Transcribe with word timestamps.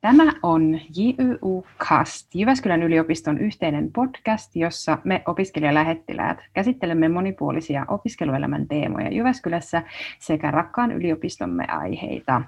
Tämä 0.00 0.32
on 0.42 0.80
JYU 0.96 1.66
Cast, 1.78 2.34
Jyväskylän 2.34 2.82
yliopiston 2.82 3.38
yhteinen 3.38 3.92
podcast, 3.92 4.56
jossa 4.56 4.98
me 5.04 5.22
opiskelijalähettiläät 5.26 6.38
käsittelemme 6.52 7.08
monipuolisia 7.08 7.86
opiskeluelämän 7.88 8.68
teemoja 8.68 9.14
Jyväskylässä 9.14 9.82
sekä 10.18 10.50
rakkaan 10.50 10.92
yliopistomme 10.92 11.66
aiheita. 11.68 12.42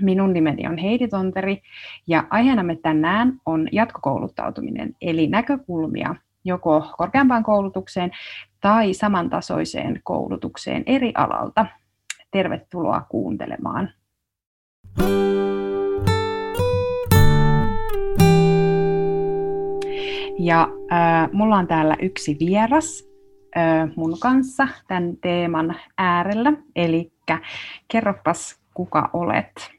Minun 0.00 0.32
nimeni 0.32 0.66
on 0.66 0.78
Heidi 0.78 1.08
Tonteri 1.08 1.62
ja 2.06 2.24
aiheenamme 2.30 2.76
tänään 2.76 3.40
on 3.46 3.68
jatkokouluttautuminen, 3.72 4.94
eli 5.00 5.26
näkökulmia 5.26 6.14
joko 6.44 6.94
korkeampaan 6.98 7.42
koulutukseen 7.42 8.10
tai 8.60 8.94
samantasoiseen 8.94 10.00
koulutukseen 10.04 10.82
eri 10.86 11.12
alalta. 11.14 11.66
Tervetuloa 12.30 13.06
kuuntelemaan. 13.08 13.90
Ja 20.38 20.68
äh, 20.92 21.32
mulla 21.32 21.56
on 21.56 21.66
täällä 21.66 21.96
yksi 22.02 22.36
vieras 22.40 23.04
äh, 23.56 23.88
mun 23.96 24.20
kanssa 24.20 24.68
tämän 24.88 25.16
teeman 25.16 25.76
äärellä. 25.98 26.52
Eli 26.76 27.12
kerropas, 27.88 28.60
kuka 28.74 29.10
olet? 29.12 29.70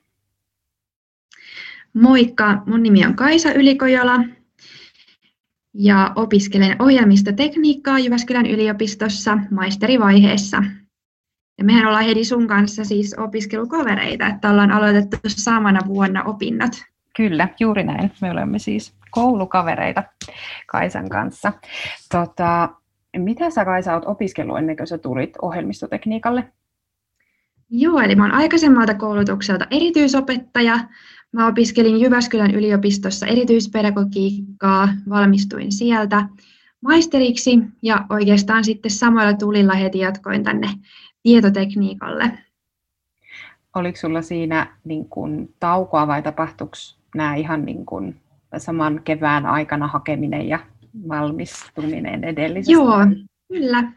Moikka, 1.93 2.61
mun 2.65 2.83
nimi 2.83 3.05
on 3.05 3.15
Kaisa 3.15 3.53
Ylikojola 3.53 4.19
ja 5.73 6.11
opiskelen 6.15 6.81
ohjelmistotekniikkaa 6.81 7.99
Jyväskylän 7.99 8.45
yliopistossa 8.45 9.37
maisterivaiheessa. 9.51 10.63
Ja 11.57 11.63
mehän 11.63 11.85
ollaan 11.85 12.05
Hedi 12.05 12.25
sun 12.25 12.47
kanssa 12.47 12.83
siis 12.83 13.15
opiskelukavereita, 13.19 14.27
että 14.27 14.49
ollaan 14.49 14.71
aloitettu 14.71 15.17
samana 15.27 15.79
vuonna 15.87 16.23
opinnot. 16.23 16.71
Kyllä, 17.17 17.47
juuri 17.59 17.83
näin. 17.83 18.11
Me 18.21 18.31
olemme 18.31 18.59
siis 18.59 18.96
koulukavereita 19.11 20.03
Kaisan 20.67 21.09
kanssa. 21.09 21.53
Tota, 22.11 22.69
mitä 23.17 23.49
sä 23.49 23.65
Kaisa 23.65 23.93
olet 23.93 24.05
opiskellut 24.05 24.57
ennen 24.57 24.77
kuin 24.77 24.87
sä 24.87 24.97
tulit 24.97 25.33
ohjelmistotekniikalle? 25.41 26.43
Joo, 27.69 27.99
eli 27.99 28.15
mä 28.15 28.23
olen 28.23 28.35
aikaisemmalta 28.35 28.93
koulutukselta 28.93 29.67
erityisopettaja. 29.71 30.79
Mä 31.31 31.47
opiskelin 31.47 32.01
Jyväskylän 32.01 32.51
yliopistossa 32.51 33.27
erityispedagogiikkaa, 33.27 34.89
valmistuin 35.09 35.71
sieltä 35.71 36.29
maisteriksi 36.81 37.59
ja 37.81 38.05
oikeastaan 38.09 38.63
sitten 38.63 38.91
samoilla 38.91 39.33
tulilla 39.33 39.73
heti 39.73 39.99
jatkoin 39.99 40.43
tänne 40.43 40.67
tietotekniikalle. 41.23 42.31
Oliko 43.75 43.97
sulla 43.97 44.21
siinä 44.21 44.77
niin 44.83 45.09
kun, 45.09 45.49
taukoa 45.59 46.07
vai 46.07 46.21
tapahtuiko 46.21 46.75
nämä 47.15 47.35
ihan 47.35 47.65
niin 47.65 47.85
kun, 47.85 48.15
saman 48.59 49.01
kevään 49.03 49.45
aikana 49.45 49.87
hakeminen 49.87 50.47
ja 50.47 50.59
valmistuminen 51.07 52.23
edellisestä? 52.23 52.71
Joo, 52.71 52.97
kyllä. 53.47 53.91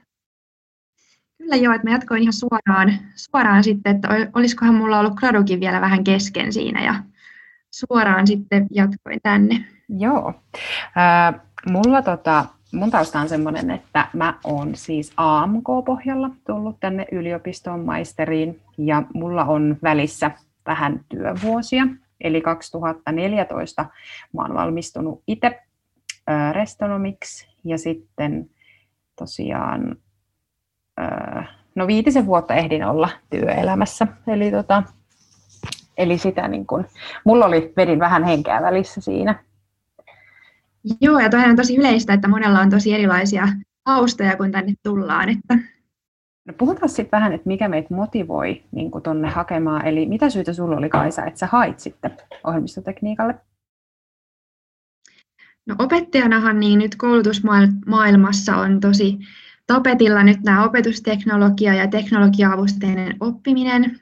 Kyllä 1.39 1.57
joo, 1.57 1.75
että 1.75 1.89
mä 1.89 1.95
jatkoin 1.95 2.23
ihan 2.23 2.33
suoraan, 2.33 2.93
suoraan 3.15 3.65
sitten, 3.65 3.97
että 3.97 4.09
olisikohan 4.35 4.75
mulla 4.75 4.99
ollut 4.99 5.15
gradukin 5.15 5.61
vielä 5.61 5.81
vähän 5.81 6.05
kesken 6.05 6.53
siinä 6.53 6.85
ja 6.85 6.95
suoraan 7.71 8.27
sitten 8.27 8.67
jatkoin 8.71 9.21
tänne. 9.23 9.65
Joo. 9.89 10.35
Äh, 10.85 11.41
mulla 11.71 12.03
tota, 12.03 12.45
mun 12.73 12.91
tausta 12.91 13.21
on 13.21 13.29
semmoinen, 13.29 13.71
että 13.71 14.09
mä 14.13 14.35
oon 14.45 14.75
siis 14.75 15.13
AMK-pohjalla 15.17 16.31
tullut 16.47 16.81
tänne 16.81 17.07
yliopiston 17.13 17.81
maisteriin 17.81 18.61
ja 18.79 19.03
mulla 19.15 19.45
on 19.45 19.77
välissä 19.83 20.31
vähän 20.67 21.01
työvuosia. 21.09 21.87
Eli 22.21 22.41
2014 22.41 23.87
mä 24.33 24.43
oon 24.43 24.55
valmistunut 24.55 25.23
itse 25.27 25.61
Restonomiksi 26.53 27.49
ja 27.65 27.79
sitten 27.79 28.51
tosiaan 29.19 29.97
no 31.75 31.87
viitisen 31.87 32.27
vuotta 32.27 32.55
ehdin 32.55 32.85
olla 32.85 33.09
työelämässä. 33.31 34.07
Eli 34.27 34.51
tota, 34.51 34.83
Eli 36.01 36.19
sitä 36.19 36.49
niin 36.49 36.67
kun, 36.67 36.87
mulla 37.25 37.47
oli, 37.47 37.73
vedin 37.77 37.99
vähän 37.99 38.25
henkeä 38.25 38.63
välissä 38.63 39.01
siinä. 39.01 39.45
Joo, 41.01 41.19
ja 41.19 41.31
toinen 41.31 41.51
on 41.51 41.57
tosi 41.57 41.77
yleistä, 41.77 42.13
että 42.13 42.29
monella 42.29 42.61
on 42.61 42.71
tosi 42.71 42.95
erilaisia 42.95 43.49
taustoja, 43.85 44.37
kun 44.37 44.53
tänne 44.53 44.75
tullaan. 44.83 45.29
Että... 45.29 45.59
No 46.51 46.55
puhutaan 46.59 46.89
sitten 46.89 47.19
vähän, 47.19 47.33
että 47.33 47.49
mikä 47.49 47.69
meitä 47.69 47.95
motivoi 47.95 48.63
niin 48.73 48.91
tuonne 49.03 49.29
hakemaan. 49.29 49.87
Eli 49.87 50.07
mitä 50.07 50.31
syytä 50.31 50.53
sulla 50.53 50.77
oli 50.77 50.89
Kaisa, 50.89 51.25
että 51.25 51.39
sä 51.39 51.47
hait 51.47 51.81
sitten 51.81 52.17
ohjelmistotekniikalle? 52.45 53.35
No 55.67 55.75
opettajanahan 55.79 56.61
niin 56.61 56.79
nyt 56.79 56.97
koulutusmaailmassa 56.97 58.57
on 58.57 58.81
tosi 58.81 59.19
tapetilla 59.67 60.23
nyt 60.23 60.41
nämä 60.45 60.65
opetusteknologia 60.65 61.75
ja 61.75 61.89
teknologia-avusteinen 61.89 63.17
oppiminen 63.21 64.01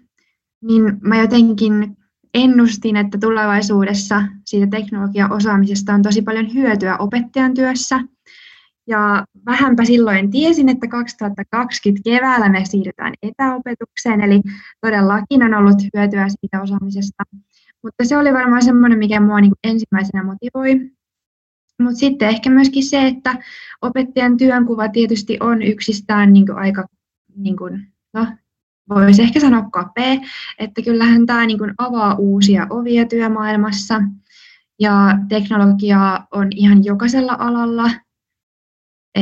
niin 0.65 0.99
mä 1.01 1.21
jotenkin 1.21 1.97
ennustin, 2.35 2.97
että 2.97 3.19
tulevaisuudessa 3.19 4.23
siitä 4.45 4.67
teknologiaosaamisesta 4.67 5.95
on 5.95 6.03
tosi 6.03 6.23
paljon 6.23 6.55
hyötyä 6.55 6.97
opettajan 6.97 7.55
työssä. 7.55 8.01
Ja 8.89 9.25
vähänpä 9.47 9.85
silloin 9.85 10.31
tiesin, 10.31 10.69
että 10.69 10.89
2020 10.89 12.11
keväällä 12.11 12.49
me 12.49 12.65
siirrytään 12.65 13.15
etäopetukseen, 13.23 14.21
eli 14.21 14.41
todellakin 14.81 15.43
on 15.43 15.55
ollut 15.55 15.79
hyötyä 15.97 16.27
siitä 16.29 16.63
osaamisesta. 16.63 17.23
Mutta 17.83 18.05
se 18.05 18.17
oli 18.17 18.33
varmaan 18.33 18.65
semmoinen, 18.65 18.99
mikä 18.99 19.21
mua 19.21 19.41
niin 19.41 19.53
ensimmäisenä 19.65 20.25
motivoi. 20.25 20.91
Mutta 21.83 21.99
sitten 21.99 22.29
ehkä 22.29 22.51
myöskin 22.51 22.85
se, 22.85 23.07
että 23.07 23.37
opettajan 23.83 24.37
työnkuva 24.37 24.89
tietysti 24.89 25.37
on 25.41 25.63
yksistään 25.63 26.33
niin 26.33 26.53
aika 26.55 26.85
niin 27.37 27.57
kuin, 27.57 27.87
no, 28.15 28.27
voisi 28.89 29.23
ehkä 29.23 29.41
sanoa 29.41 29.69
kapea, 29.73 30.21
että 30.59 30.83
kyllähän 30.83 31.27
tämä 31.27 31.47
niin 31.47 31.75
avaa 31.79 32.15
uusia 32.15 32.67
ovia 32.71 33.05
työmaailmassa 33.05 34.03
ja 34.81 35.19
teknologiaa 35.29 36.27
on 36.31 36.49
ihan 36.55 36.85
jokaisella 36.85 37.37
alalla, 37.39 37.91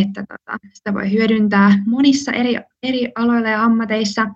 että 0.00 0.24
tota, 0.28 0.58
sitä 0.72 0.94
voi 0.94 1.12
hyödyntää 1.12 1.82
monissa 1.86 2.32
eri, 2.32 2.56
eri 2.82 3.12
aloilla 3.14 3.48
ja 3.48 3.64
ammateissa. 3.64 4.26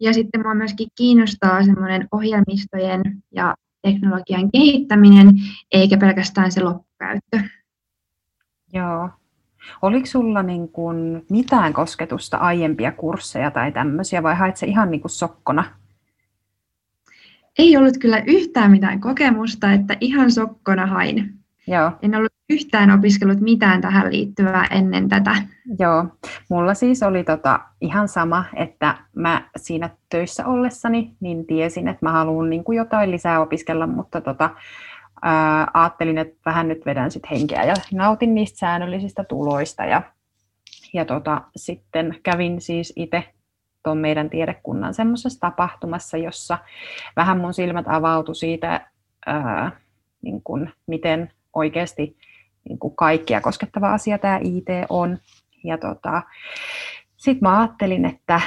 Ja 0.00 0.12
sitten 0.12 0.40
minua 0.40 0.54
myöskin 0.54 0.88
kiinnostaa 0.94 1.64
semmoinen 1.64 2.08
ohjelmistojen 2.12 3.02
ja 3.34 3.54
teknologian 3.82 4.50
kehittäminen, 4.50 5.28
eikä 5.72 5.96
pelkästään 5.96 6.52
se 6.52 6.62
loppukäyttö. 6.62 7.40
Joo, 8.72 9.10
Oliko 9.82 10.06
sulla 10.06 10.42
niin 10.42 10.68
kuin 10.68 11.26
mitään 11.30 11.72
kosketusta 11.72 12.36
aiempia 12.36 12.92
kursseja 12.92 13.50
tai 13.50 13.72
tämmöisiä 13.72 14.22
vai 14.22 14.34
hait 14.34 14.56
se 14.56 14.66
ihan 14.66 14.90
niin 14.90 15.00
kuin 15.00 15.10
sokkona? 15.10 15.64
Ei 17.58 17.76
ollut 17.76 17.98
kyllä 17.98 18.22
yhtään 18.26 18.70
mitään 18.70 19.00
kokemusta, 19.00 19.72
että 19.72 19.96
ihan 20.00 20.30
sokkona 20.30 20.86
hain. 20.86 21.34
Joo. 21.66 21.92
En 22.02 22.14
ollut 22.14 22.32
yhtään 22.50 22.90
opiskellut 22.90 23.40
mitään 23.40 23.80
tähän 23.80 24.12
liittyvää 24.12 24.66
ennen 24.70 25.08
tätä. 25.08 25.36
Joo, 25.78 26.04
mulla 26.50 26.74
siis 26.74 27.02
oli 27.02 27.24
tota 27.24 27.60
ihan 27.80 28.08
sama, 28.08 28.44
että 28.56 28.94
mä 29.16 29.48
siinä 29.56 29.90
töissä 30.08 30.46
ollessani 30.46 31.16
niin 31.20 31.46
tiesin, 31.46 31.88
että 31.88 32.06
mä 32.06 32.12
haluan 32.12 32.50
niin 32.50 32.64
kuin 32.64 32.76
jotain 32.76 33.10
lisää 33.10 33.40
opiskella, 33.40 33.86
mutta 33.86 34.20
tota, 34.20 34.50
ää, 35.22 35.66
ajattelin, 35.74 36.18
että 36.18 36.36
vähän 36.46 36.68
nyt 36.68 36.86
vedän 36.86 37.10
sit 37.10 37.30
henkeä 37.30 37.64
ja 37.64 37.74
nautin 37.92 38.34
niistä 38.34 38.58
säännöllisistä 38.58 39.24
tuloista. 39.24 39.84
Ja, 39.84 40.02
ja 40.92 41.04
tota, 41.04 41.42
sitten 41.56 42.16
kävin 42.22 42.60
siis 42.60 42.92
itse 42.96 43.24
tuon 43.82 43.98
meidän 43.98 44.30
tiedekunnan 44.30 44.94
semmoisessa 44.94 45.40
tapahtumassa, 45.40 46.16
jossa 46.16 46.58
vähän 47.16 47.40
mun 47.40 47.54
silmät 47.54 47.86
avautui 47.88 48.34
siitä, 48.34 48.90
ää, 49.26 49.70
niin 50.22 50.42
kun, 50.42 50.70
miten 50.86 51.32
oikeasti 51.54 52.16
niin 52.68 52.78
kuin 52.78 52.96
kaikkia 52.96 53.40
koskettava 53.40 53.92
asia 53.92 54.18
tämä 54.18 54.38
IT 54.42 54.66
on. 54.88 55.18
Ja 55.64 55.78
tota, 55.78 56.22
sitten 57.16 57.48
mä 57.48 57.60
ajattelin, 57.60 58.04
että 58.04 58.40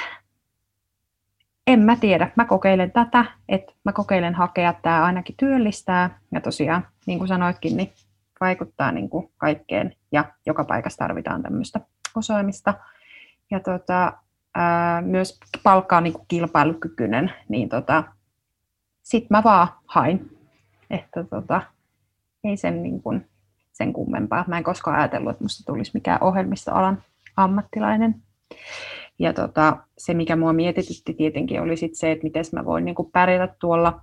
en 1.68 1.80
mä 1.80 1.96
tiedä, 1.96 2.32
mä 2.36 2.46
kokeilen 2.46 2.92
tätä, 2.92 3.26
että 3.50 3.74
mä 3.84 3.92
kokeilen 3.92 4.36
hakea, 4.36 4.74
tämä 4.74 5.04
ainakin 5.04 5.36
työllistää 5.38 6.20
ja 6.32 6.42
tosiaan, 6.42 6.88
niin 7.06 7.18
kuin 7.18 7.28
sanoitkin, 7.28 7.78
niin 7.78 7.92
vaikuttaa 8.42 8.92
niin 8.92 9.10
kuin 9.10 9.32
kaikkeen 9.38 9.96
ja 10.12 10.26
joka 10.46 10.64
paikassa 10.64 10.98
tarvitaan 10.98 11.44
tämmöistä 11.44 11.80
osaamista. 12.16 12.74
Ja 13.52 13.60
tota, 13.60 14.14
ää, 14.56 15.02
myös 15.02 15.40
palkka 15.64 15.98
on 15.98 16.04
niin 16.04 16.14
kuin 16.14 16.26
kilpailukykyinen, 16.28 17.34
niin 17.50 17.70
tota, 17.70 18.04
sitten 19.02 19.38
mä 19.38 19.44
vaan 19.44 19.68
hain, 19.86 20.38
että 20.90 21.24
tota, 21.24 21.62
ei 22.44 22.58
sen, 22.58 22.84
niin 22.84 23.02
kuin, 23.02 23.30
sen 23.82 23.94
kummempaa. 23.94 24.46
Mä 24.48 24.58
en 24.58 24.64
koskaan 24.64 25.00
ajatellut, 25.00 25.32
että 25.32 25.44
musta 25.44 25.74
tulisi 25.74 25.92
mikään 25.94 26.24
ohjelmistoalan 26.24 27.04
ammattilainen. 27.38 28.16
Ja 29.20 29.34
tota, 29.34 29.78
se, 29.98 30.14
mikä 30.14 30.36
mua 30.36 30.54
mietitytti 30.54 31.14
tietenkin, 31.14 31.62
oli 31.62 31.78
sit 31.78 31.96
se, 31.96 32.12
että 32.12 32.24
miten 32.24 32.46
mä 32.52 32.66
voin 32.66 32.86
niin 32.86 32.96
kuin 32.96 33.12
pärjätä 33.12 33.56
tuolla 33.60 34.02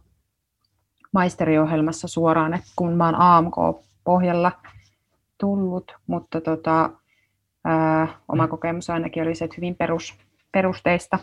maisteriohjelmassa 1.13 2.09
suoraan, 2.09 2.55
että 2.55 2.71
kun 2.77 2.93
mä 2.93 3.05
oon 3.07 3.15
AMK-pohjalla 3.15 4.53
tullut, 5.39 5.97
mutta 6.07 6.41
tota, 6.41 6.91
ää, 7.65 8.09
oma 8.29 8.49
kokemus 8.49 8.91
ainakin 8.91 9.23
oli 9.23 9.35
se, 9.35 9.45
että 9.45 9.57
hyvin 9.57 9.75
perus, 9.75 10.15
perusteista 10.53 11.19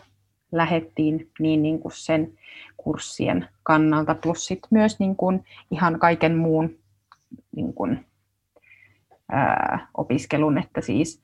lähettiin 0.52 1.30
niin, 1.40 1.62
niin 1.62 1.80
kuin 1.80 1.92
sen 1.96 2.34
kurssien 2.78 3.48
kannalta, 3.64 4.16
plus 4.16 4.46
sit 4.46 4.60
myös 4.70 5.00
niin 5.00 5.16
kuin 5.16 5.46
ihan 5.72 6.00
kaiken 6.00 6.36
muun 6.36 6.76
niin 7.56 7.74
kuin, 7.74 8.06
ää, 9.32 9.88
opiskelun, 9.98 10.58
että 10.58 10.82
siis 10.82 11.24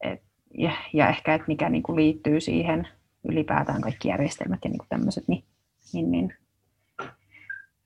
et, 0.00 0.22
ja, 0.58 0.72
ja 0.92 1.08
ehkä, 1.08 1.34
että 1.34 1.48
mikä 1.48 1.68
niin 1.68 1.82
kuin 1.82 1.96
liittyy 1.96 2.40
siihen 2.40 2.88
ylipäätään 3.28 3.80
kaikki 3.80 4.08
järjestelmät 4.08 4.60
ja 4.64 4.70
niin 4.70 4.78
kuin 4.78 4.88
tämmöiset, 4.88 5.28
niin, 5.28 5.44
niin, 5.92 6.10
niin 6.10 6.34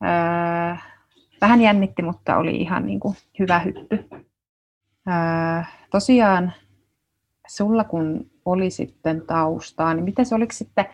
ää, 0.00 0.78
vähän 1.40 1.60
jännitti, 1.60 2.02
mutta 2.02 2.36
oli 2.36 2.56
ihan 2.56 2.86
niin 2.86 3.00
kuin 3.00 3.16
hyvä 3.38 3.58
hyppy. 3.58 4.08
Ää, 5.06 5.64
tosiaan 5.90 6.52
sulla 7.48 7.84
kun 7.84 8.30
oli 8.44 8.70
sitten 8.70 9.22
taustaa, 9.26 9.94
niin 9.94 10.04
miten 10.04 10.26
se 10.26 10.34
oliko 10.34 10.52
sitten 10.52 10.86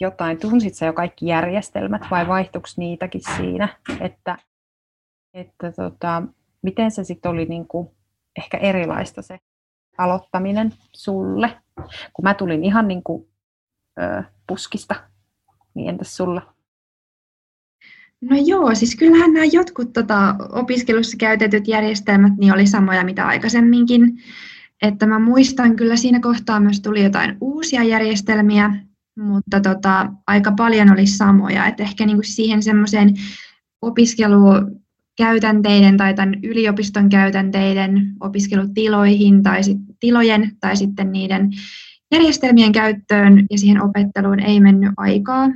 jotain, 0.00 0.38
tunsit 0.38 0.74
sä 0.74 0.86
jo 0.86 0.92
kaikki 0.92 1.26
järjestelmät 1.26 2.02
vai 2.10 2.28
vaihtuiko 2.28 2.68
niitäkin 2.76 3.20
siinä, 3.36 3.68
että, 4.00 4.38
että 5.34 5.72
tota, 5.72 6.22
miten 6.62 6.90
se 6.90 7.04
sitten 7.04 7.30
oli 7.30 7.44
niin 7.44 7.68
kuin 7.68 7.88
ehkä 8.38 8.56
erilaista 8.56 9.22
se 9.22 9.38
aloittaminen 9.98 10.74
sulle, 10.92 11.62
kun 12.12 12.22
mä 12.22 12.34
tulin 12.34 12.64
ihan 12.64 12.88
niin 12.88 13.02
kuin, 13.02 13.28
ö, 14.00 14.22
puskista, 14.46 14.94
niin 15.74 15.88
entäs 15.88 16.16
sulla? 16.16 16.54
No 18.20 18.36
joo, 18.44 18.74
siis 18.74 18.96
kyllähän 18.96 19.32
nämä 19.32 19.44
jotkut 19.52 19.92
tota, 19.92 20.34
opiskelussa 20.52 21.16
käytetyt 21.16 21.68
järjestelmät 21.68 22.32
niin 22.36 22.52
oli 22.52 22.66
samoja 22.66 23.04
mitä 23.04 23.26
aikaisemminkin. 23.26 24.18
Että 24.82 25.06
mä 25.06 25.18
muistan 25.18 25.76
kyllä 25.76 25.96
siinä 25.96 26.20
kohtaa 26.20 26.60
myös 26.60 26.80
tuli 26.80 27.04
jotain 27.04 27.36
uusia 27.40 27.82
järjestelmiä, 27.82 28.76
mutta 29.18 29.60
tota, 29.60 30.12
aika 30.26 30.52
paljon 30.52 30.92
oli 30.92 31.06
samoja. 31.06 31.66
Et 31.66 31.80
ehkä 31.80 32.06
niinku 32.06 32.22
siihen 32.24 32.62
semmoiseen 32.62 33.14
opiskelukäytänteiden 35.12 35.96
tai 35.96 36.14
tämän 36.14 36.34
yliopiston 36.42 37.08
käytänteiden 37.08 38.12
opiskelutiloihin 38.20 39.42
tai 39.42 39.62
sit, 39.62 39.78
tilojen 40.00 40.56
tai 40.60 40.76
sitten 40.76 41.12
niiden 41.12 41.50
järjestelmien 42.12 42.72
käyttöön 42.72 43.46
ja 43.50 43.58
siihen 43.58 43.82
opetteluun 43.82 44.40
ei 44.40 44.60
mennyt 44.60 44.92
aikaa 44.96 45.48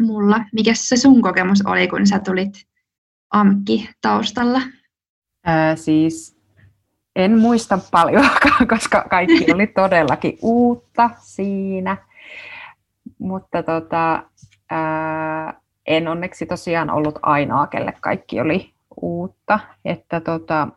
mulla. 0.00 0.44
Mikä 0.52 0.72
se 0.74 0.96
sun 0.96 1.22
kokemus 1.22 1.66
oli, 1.66 1.88
kun 1.88 2.06
sä 2.06 2.18
tulit 2.18 2.66
AMKI 3.30 3.88
taustalla? 4.00 4.60
Ää, 5.44 5.76
siis 5.76 6.38
en 7.16 7.38
muista 7.38 7.78
paljonkaan, 7.90 8.68
koska 8.74 9.04
kaikki 9.10 9.52
oli 9.54 9.66
todellakin 9.66 10.38
uutta 10.42 11.10
siinä. 11.18 11.96
Mutta 13.18 13.62
tota, 13.62 14.22
ää, 14.70 15.60
en 15.88 16.08
onneksi 16.08 16.46
tosiaan 16.46 16.90
ollut 16.90 17.18
ainoa, 17.22 17.66
kelle 17.66 17.94
kaikki 18.00 18.40
oli 18.40 18.70
uutta. 19.00 19.60
Että 19.84 20.20
tota, 20.20 20.68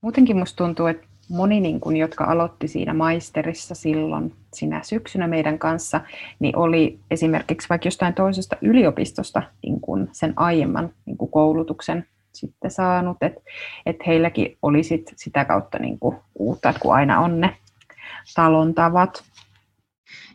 muutenkin 0.00 0.36
musta 0.36 0.64
tuntuu, 0.64 0.86
että 0.86 1.06
moni, 1.28 1.60
niin 1.60 1.80
kun, 1.80 1.96
jotka 1.96 2.24
aloitti 2.24 2.68
siinä 2.68 2.94
maisterissa 2.94 3.74
silloin 3.74 4.34
sinä 4.54 4.82
syksynä 4.82 5.26
meidän 5.28 5.58
kanssa, 5.58 6.00
niin 6.38 6.56
oli 6.56 6.98
esimerkiksi 7.10 7.68
vaikka 7.68 7.86
jostain 7.86 8.14
toisesta 8.14 8.56
yliopistosta 8.60 9.42
niin 9.62 9.80
kun 9.80 10.08
sen 10.12 10.32
aiemman 10.36 10.90
niin 11.06 11.16
kun 11.16 11.30
koulutuksen 11.30 12.06
sitten 12.32 12.70
saanut, 12.70 13.16
että 13.20 13.40
et 13.86 13.96
heilläkin 14.06 14.58
oli 14.62 14.82
sit 14.82 15.12
sitä 15.16 15.44
kautta 15.44 15.78
niin 15.78 15.98
kuin 15.98 16.16
uutta, 16.34 16.68
että 16.68 16.80
kun 16.80 16.94
aina 16.94 17.20
on 17.20 17.40
ne 17.40 17.56
talon 18.34 18.74
tavat. 18.74 19.22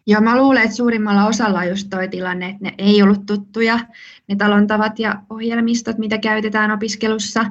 Joo, 0.09 0.21
mä 0.21 0.37
luulen, 0.37 0.63
että 0.63 0.75
suurimmalla 0.75 1.27
osalla 1.27 1.59
on 1.59 1.67
just 1.67 1.87
toi 1.89 2.07
tilanne, 2.07 2.45
että 2.45 2.63
ne 2.63 2.73
ei 2.77 3.01
ollut 3.01 3.25
tuttuja, 3.25 3.79
ne 4.27 4.35
talon 4.35 4.67
tavat 4.67 4.99
ja 4.99 5.21
ohjelmistot, 5.29 5.97
mitä 5.97 6.17
käytetään 6.17 6.71
opiskelussa. 6.71 7.45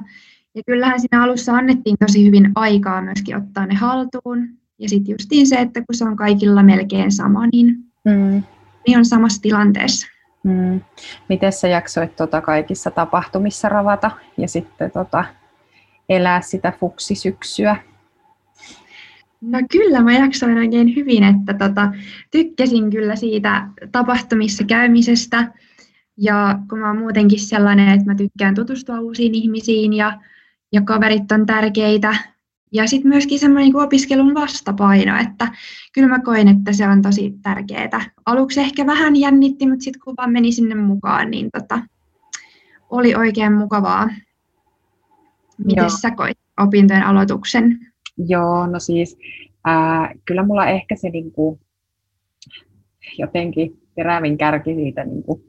Ja 0.55 0.63
kyllähän 0.65 0.99
siinä 0.99 1.23
alussa 1.23 1.53
annettiin 1.53 1.97
tosi 1.99 2.25
hyvin 2.25 2.51
aikaa 2.55 3.01
myöskin 3.01 3.37
ottaa 3.37 3.65
ne 3.65 3.75
haltuun. 3.75 4.49
Ja 4.79 4.89
sitten 4.89 5.11
justiin 5.11 5.47
se, 5.47 5.55
että 5.55 5.79
kun 5.79 5.95
se 5.95 6.05
on 6.05 6.15
kaikilla 6.15 6.63
melkein 6.63 7.11
sama, 7.11 7.47
niin, 7.47 7.75
mm. 8.05 8.43
niin 8.87 8.97
on 8.97 9.05
samassa 9.05 9.41
tilanteessa. 9.41 10.07
Mm. 10.43 10.81
Miten 11.29 11.53
sä 11.53 11.67
jaksoit 11.67 12.15
tota 12.15 12.41
kaikissa 12.41 12.91
tapahtumissa 12.91 13.69
ravata 13.69 14.11
ja 14.37 14.47
sitten 14.47 14.91
tota, 14.91 15.25
elää 16.09 16.41
sitä 16.41 16.73
fuksisyksyä? 16.79 17.75
No 19.41 19.59
kyllä, 19.71 20.01
mä 20.01 20.13
jaksoin 20.13 20.57
oikein 20.57 20.95
hyvin, 20.95 21.23
että 21.23 21.53
tota, 21.53 21.91
tykkäsin 22.31 22.89
kyllä 22.89 23.15
siitä 23.15 23.67
tapahtumissa 23.91 24.63
käymisestä. 24.63 25.53
Ja 26.17 26.59
kun 26.69 26.79
mä 26.79 26.87
oon 26.87 26.97
muutenkin 26.97 27.39
sellainen, 27.39 27.89
että 27.89 28.05
mä 28.05 28.15
tykkään 28.15 28.55
tutustua 28.55 28.99
uusiin 28.99 29.35
ihmisiin 29.35 29.93
ja, 29.93 30.21
ja 30.73 30.81
kaverit 30.81 31.31
on 31.31 31.45
tärkeitä, 31.45 32.15
ja 32.71 32.87
sitten 32.87 33.09
myöskin 33.09 33.39
semmoinen 33.39 33.65
niin 33.65 33.83
opiskelun 33.83 34.33
vastapaino, 34.33 35.17
että 35.17 35.47
kyllä 35.93 36.07
mä 36.07 36.19
koin, 36.19 36.47
että 36.47 36.73
se 36.73 36.87
on 36.87 37.01
tosi 37.01 37.33
tärkeää. 37.41 38.11
Aluksi 38.25 38.59
ehkä 38.59 38.85
vähän 38.85 39.15
jännitti, 39.15 39.67
mutta 39.67 39.83
sitten 39.83 40.01
kun 40.03 40.13
vaan 40.17 40.31
meni 40.31 40.51
sinne 40.51 40.75
mukaan, 40.75 41.31
niin 41.31 41.49
tota, 41.51 41.79
oli 42.89 43.15
oikein 43.15 43.53
mukavaa. 43.53 44.09
Miten 45.65 45.89
sä 45.89 46.11
koit 46.11 46.37
opintojen 46.57 47.03
aloituksen? 47.03 47.86
Joo, 48.17 48.67
no 48.67 48.79
siis 48.79 49.17
ää, 49.65 50.13
kyllä 50.25 50.45
mulla 50.45 50.67
ehkä 50.67 50.95
se 50.95 51.09
niinku, 51.09 51.59
jotenkin 53.17 53.81
terävin 53.95 54.37
kärki 54.37 54.75
siitä 54.75 55.03
niinku, 55.03 55.43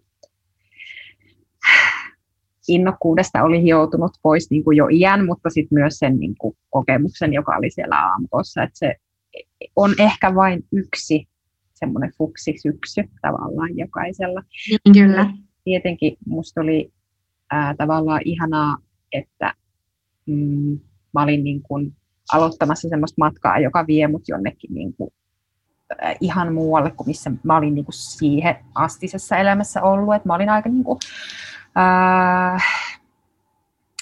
innokkuudesta 2.69 3.43
oli 3.43 3.63
hioutunut 3.63 4.13
pois 4.23 4.51
niin 4.51 4.65
kuin 4.65 4.77
jo 4.77 4.89
iän, 4.93 5.27
mutta 5.27 5.51
sitten 5.51 5.79
myös 5.79 5.99
sen 5.99 6.19
niin 6.19 6.35
kuin 6.39 6.57
kokemuksen, 6.71 7.33
joka 7.33 7.57
oli 7.57 7.71
siellä 7.71 8.11
aamukossa. 8.11 8.63
Että 8.63 8.79
se 8.79 8.95
on 9.77 9.95
ehkä 9.99 10.35
vain 10.35 10.65
yksi 10.73 11.29
semmoinen 11.75 12.13
fuksisyksy 12.19 13.03
tavallaan 13.23 13.79
jokaisella. 13.79 14.43
Niin, 14.71 15.07
kyllä. 15.07 15.31
Tietenkin 15.65 16.17
musta 16.27 16.61
oli 16.61 16.93
ää, 17.51 17.75
tavallaan 17.75 18.21
ihanaa, 18.25 18.77
että 19.13 19.55
mm, 20.27 20.79
mä 21.15 21.23
olin 21.23 21.45
niin 21.45 21.63
kuin 21.63 21.97
aloittamassa 22.33 22.89
semmoista 22.89 23.15
matkaa, 23.19 23.59
joka 23.59 23.87
vie 23.87 24.09
mut 24.09 24.23
jonnekin 24.29 24.75
niin 24.75 24.95
kuin, 24.95 25.11
äh, 26.05 26.17
ihan 26.21 26.55
muualle 26.55 26.91
kuin 26.91 27.07
missä 27.07 27.31
mä 27.43 27.57
olin 27.57 27.75
niin 27.75 27.85
kuin 27.85 27.95
siihen 27.95 28.57
astisessa 28.75 29.37
elämässä 29.37 29.83
ollut. 29.83 30.15
Et 30.15 30.25
mä 30.25 30.35
olin 30.35 30.51
aika 30.51 30.69
niin 30.69 30.85
kuin, 30.85 30.99
äh, 31.79 32.65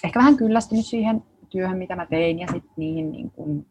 ehkä 0.05 0.19
vähän 0.19 0.37
kyllästynyt 0.37 0.87
siihen 0.87 1.25
työhön, 1.51 1.79
mitä 1.79 1.97
mä 1.97 2.07
tein, 2.07 2.39
ja 2.39 2.47
sitten 2.47 2.73
niihin 2.77 3.13
niin 3.13 3.31
kuin, 3.31 3.67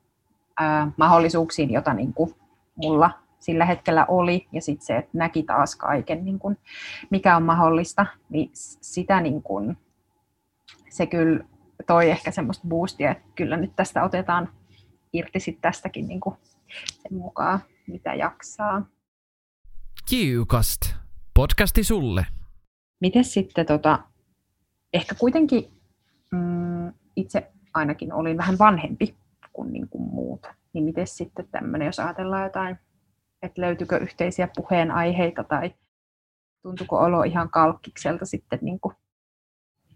äh, 0.61 0.87
mahdollisuuksiin, 0.97 1.71
joita 1.71 1.93
niin 1.93 2.13
kuin 2.13 2.35
mulla 2.75 3.11
sillä 3.39 3.65
hetkellä 3.65 4.05
oli, 4.05 4.47
ja 4.51 4.61
sitten 4.61 4.85
se, 4.85 4.97
että 4.97 5.17
näki 5.17 5.43
taas 5.43 5.75
kaiken, 5.75 6.25
niin 6.25 6.39
kuin, 6.39 6.57
mikä 7.09 7.35
on 7.35 7.43
mahdollista, 7.43 8.05
niin 8.29 8.49
sitä 8.81 9.21
niin 9.21 9.41
kuin, 9.41 9.77
se 10.89 11.05
kyllä 11.05 11.45
toi 11.87 12.09
ehkä 12.09 12.31
semmoista 12.31 12.67
boostia, 12.67 13.11
että 13.11 13.23
kyllä 13.35 13.57
nyt 13.57 13.75
tästä 13.75 14.03
otetaan 14.03 14.49
irti 15.13 15.39
sit 15.39 15.61
tästäkin 15.61 16.07
niin 16.07 16.19
kuin 16.19 16.35
sen 17.01 17.17
mukaan, 17.17 17.59
mitä 17.87 18.13
jaksaa. 18.13 18.85
Kiukast. 20.09 20.81
Podcasti 21.33 21.83
sulle. 21.83 22.25
Miten 23.01 23.23
sitten, 23.23 23.65
tota, 23.65 23.99
ehkä 24.93 25.15
kuitenkin 25.15 25.71
mm, 26.31 26.93
itse 27.15 27.51
ainakin 27.73 28.13
olin 28.13 28.37
vähän 28.37 28.59
vanhempi 28.59 29.15
kuin, 29.53 29.73
niin 29.73 29.89
kuin 29.89 30.01
muut, 30.01 30.47
niin 30.73 30.83
miten 30.83 31.07
sitten 31.07 31.47
tämmöinen, 31.51 31.85
jos 31.85 31.99
ajatellaan 31.99 32.43
jotain, 32.43 32.77
että 33.41 33.61
löytyykö 33.61 33.97
yhteisiä 33.97 34.49
puheenaiheita 34.55 35.43
tai 35.43 35.75
tuntuuko 36.61 36.97
olo 36.97 37.23
ihan 37.23 37.49
kalkkikselta 37.49 38.25
sitten 38.25 38.59
niin 38.61 38.79
kuin 38.79 38.95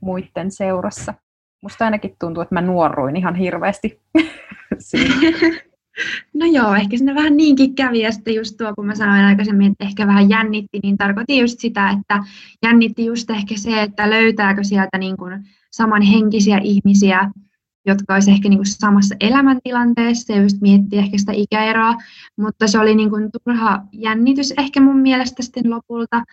muiden 0.01 0.51
seurassa? 0.51 1.13
Musta 1.61 1.85
ainakin 1.85 2.15
tuntuu, 2.19 2.41
että 2.41 2.55
mä 2.55 2.61
nuoruin 2.61 3.15
ihan 3.15 3.35
hirveästi. 3.35 4.01
No 6.33 6.45
joo, 6.45 6.75
ehkä 6.75 6.97
sinne 6.97 7.15
vähän 7.15 7.37
niinkin 7.37 7.75
kävi, 7.75 7.99
ja 7.99 8.11
sitten 8.11 8.35
just 8.35 8.57
tuo, 8.57 8.73
kun 8.75 8.85
mä 8.85 8.95
sanoin 8.95 9.25
aikaisemmin, 9.25 9.71
että 9.71 9.85
ehkä 9.85 10.07
vähän 10.07 10.29
jännitti, 10.29 10.79
niin 10.83 10.97
tarkoitin 10.97 11.39
just 11.39 11.59
sitä, 11.59 11.89
että 11.89 12.23
jännitti 12.63 13.05
just 13.05 13.29
ehkä 13.29 13.57
se, 13.57 13.81
että 13.81 14.09
löytääkö 14.09 14.63
sieltä 14.63 14.97
niin 14.97 15.17
kuin 15.17 15.43
samanhenkisiä 15.71 16.57
ihmisiä, 16.63 17.31
jotka 17.85 18.13
olisi 18.13 18.31
ehkä 18.31 18.49
niin 18.49 18.57
kuin 18.57 18.65
samassa 18.65 19.15
elämäntilanteessa, 19.19 20.33
ja 20.33 20.41
just 20.41 20.57
mietti 20.61 20.97
ehkä 20.97 21.17
sitä 21.17 21.31
ikäeroa, 21.35 21.95
mutta 22.37 22.67
se 22.67 22.79
oli 22.79 22.95
niin 22.95 23.09
kuin 23.09 23.29
turha 23.31 23.81
jännitys 23.91 24.53
ehkä 24.57 24.81
mun 24.81 24.99
mielestä 24.99 25.43
sitten 25.43 25.69
lopulta, 25.69 26.23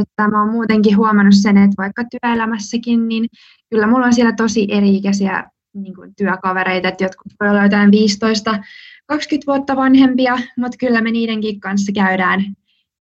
Että 0.00 0.28
mä 0.28 0.42
oon 0.42 0.52
muutenkin 0.52 0.96
huomannut 0.96 1.34
sen, 1.34 1.56
että 1.56 1.74
vaikka 1.78 2.04
työelämässäkin, 2.04 3.08
niin 3.08 3.28
kyllä 3.70 3.86
mulla 3.86 4.06
on 4.06 4.14
siellä 4.14 4.32
tosi 4.32 4.66
eri-ikäisiä 4.70 5.44
niin 5.74 5.94
kuin 5.94 6.14
työkavereita, 6.14 6.88
että 6.88 7.04
jotkut 7.04 7.32
voi 7.40 7.48
olla 7.48 7.62
jotain 7.62 7.90
15 7.90 8.58
20 9.06 9.46
vuotta 9.46 9.76
vanhempia, 9.76 10.38
mutta 10.56 10.76
kyllä 10.78 11.00
me 11.00 11.10
niidenkin 11.10 11.60
kanssa 11.60 11.92
käydään, 11.92 12.44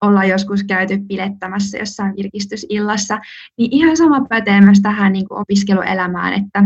ollaan 0.00 0.28
joskus 0.28 0.64
käyty 0.64 0.99
pilettämässä 1.09 1.78
jossain 1.78 2.16
virkistysillassa, 2.16 3.18
niin 3.59 3.73
ihan 3.73 3.97
sama 3.97 4.26
pätee 4.28 4.61
myös 4.61 4.80
tähän 4.80 5.12
niin 5.12 5.28
kuin 5.28 5.40
opiskeluelämään, 5.40 6.32
että, 6.32 6.64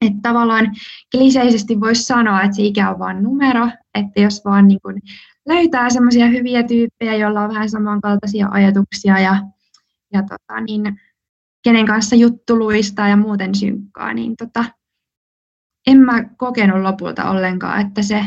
että 0.00 0.18
tavallaan 0.22 0.70
kliseisesti 1.10 1.80
voisi 1.80 2.02
sanoa, 2.02 2.42
että 2.42 2.56
se 2.56 2.62
ikä 2.62 2.90
on 2.90 2.98
vain 2.98 3.22
numero, 3.22 3.68
että 3.94 4.20
jos 4.20 4.44
vaan 4.44 4.68
niin 4.68 4.80
kuin 4.82 5.02
löytää 5.48 5.90
semmoisia 5.90 6.26
hyviä 6.26 6.62
tyyppejä, 6.62 7.16
joilla 7.16 7.40
on 7.40 7.48
vähän 7.48 7.70
samankaltaisia 7.70 8.48
ajatuksia 8.50 9.18
ja, 9.18 9.36
ja 10.12 10.22
tota, 10.22 10.60
niin, 10.60 11.00
kenen 11.64 11.86
kanssa 11.86 12.16
juttu 12.16 12.58
luistaa 12.58 13.08
ja 13.08 13.16
muuten 13.16 13.54
synkkaa, 13.54 14.14
niin 14.14 14.36
tota, 14.36 14.64
en 15.86 15.98
mä 15.98 16.24
kokenut 16.36 16.82
lopulta 16.82 17.30
ollenkaan, 17.30 17.86
että 17.86 18.02
se 18.02 18.24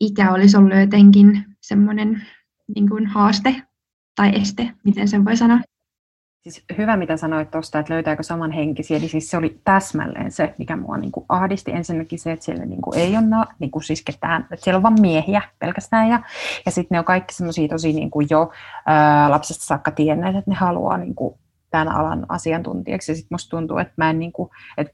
ikä 0.00 0.32
olisi 0.32 0.56
ollut 0.56 0.80
jotenkin 0.80 1.44
semmoinen 1.60 2.26
niin 2.74 3.06
haaste 3.06 3.62
tai 4.16 4.32
este, 4.34 4.72
miten 4.84 5.08
sen 5.08 5.24
voi 5.24 5.36
sanoa. 5.36 5.60
Siis 6.48 6.64
hyvä, 6.78 6.96
mitä 6.96 7.16
sanoit 7.16 7.50
tuosta, 7.50 7.78
että 7.78 7.94
löytääkö 7.94 8.22
samanhenkisiä, 8.22 8.96
eli 8.96 9.08
siis 9.08 9.30
se 9.30 9.36
oli 9.36 9.60
täsmälleen 9.64 10.32
se, 10.32 10.54
mikä 10.58 10.76
mua 10.76 10.96
niin 10.96 11.12
kuin 11.12 11.26
ahdisti. 11.28 11.70
Ensinnäkin 11.70 12.18
se, 12.18 12.32
että 12.32 12.44
siellä 12.44 12.64
niin 12.64 12.82
kuin 12.82 12.98
ei 12.98 13.16
ole 13.16 13.46
niin 13.58 13.70
kuin 13.70 13.82
siis 13.82 14.02
ketään, 14.02 14.42
että 14.42 14.64
siellä 14.64 14.76
on 14.76 14.82
vain 14.82 15.00
miehiä 15.00 15.42
pelkästään, 15.58 16.08
ja, 16.08 16.22
ja 16.66 16.70
sitten 16.70 16.94
ne 16.94 16.98
on 16.98 17.04
kaikki 17.04 17.34
semmoisia 17.34 17.68
tosi 17.68 17.92
niin 17.92 18.10
kuin 18.10 18.26
jo 18.30 18.52
ää, 18.86 19.30
lapsesta 19.30 19.64
saakka 19.64 19.90
tienneet, 19.90 20.36
että 20.36 20.50
ne 20.50 20.56
haluaa 20.56 20.96
niin 20.96 21.14
kuin 21.14 21.34
tämän 21.70 21.88
alan 21.88 22.26
asiantuntijaksi, 22.28 23.12
ja 23.12 23.16
sitten 23.16 23.34
musta 23.34 23.56
tuntuu, 23.56 23.78
että 23.78 23.94
mä 23.96 24.10
en 24.10 24.18
niin 24.18 24.32
kuin, 24.32 24.50
että 24.78 24.92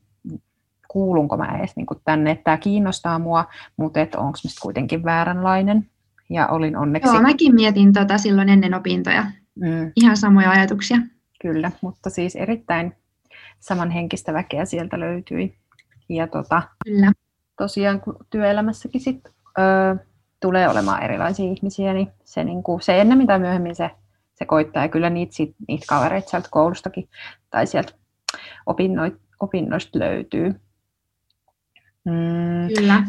kuulunko 0.88 1.36
mä 1.36 1.56
edes 1.58 1.76
niin 1.76 1.86
tänne, 2.04 2.30
että 2.30 2.44
tämä 2.44 2.56
kiinnostaa 2.56 3.18
mua, 3.18 3.44
mutta 3.76 4.00
että 4.00 4.18
onko 4.18 4.38
mä 4.44 4.50
kuitenkin 4.62 5.04
vääränlainen. 5.04 5.86
Ja 6.30 6.48
olin 6.48 6.76
onneksi... 6.76 7.08
Joo, 7.08 7.22
mäkin 7.22 7.54
mietin 7.54 7.92
tota 7.92 8.18
silloin 8.18 8.48
ennen 8.48 8.74
opintoja. 8.74 9.24
Mm. 9.54 9.92
Ihan 9.96 10.16
samoja 10.16 10.50
ajatuksia. 10.50 10.98
Kyllä, 11.42 11.70
mutta 11.80 12.10
siis 12.10 12.36
erittäin 12.36 12.96
samanhenkistä 13.60 14.32
väkeä 14.32 14.64
sieltä 14.64 15.00
löytyi. 15.00 15.56
Ja 16.08 16.26
tota, 16.26 16.62
Kyllä. 16.84 17.12
tosiaan 17.56 18.00
kun 18.00 18.16
työelämässäkin 18.30 19.00
sit, 19.00 19.20
ö, 19.58 19.96
tulee 20.40 20.68
olemaan 20.68 21.02
erilaisia 21.02 21.46
ihmisiä, 21.46 21.92
niin 21.92 22.08
se, 22.24 22.44
niin 22.44 22.62
kuin, 22.62 22.82
se 22.82 23.00
ennen 23.00 23.18
mitä 23.18 23.38
myöhemmin 23.38 23.76
se, 23.76 23.90
se 24.34 24.44
koittaa. 24.44 24.82
Ja 24.82 24.88
kyllä 24.88 25.10
niitä, 25.10 25.34
sit, 25.34 25.54
niitä 25.68 25.84
kavereita 25.88 26.30
sieltä 26.30 26.48
koulustakin 26.50 27.08
tai 27.50 27.66
sieltä 27.66 27.92
opinnoit, 28.66 29.14
opinnoista 29.40 29.98
löytyy. 29.98 30.60
Mm. 32.04 32.74
Kyllä. 32.76 33.02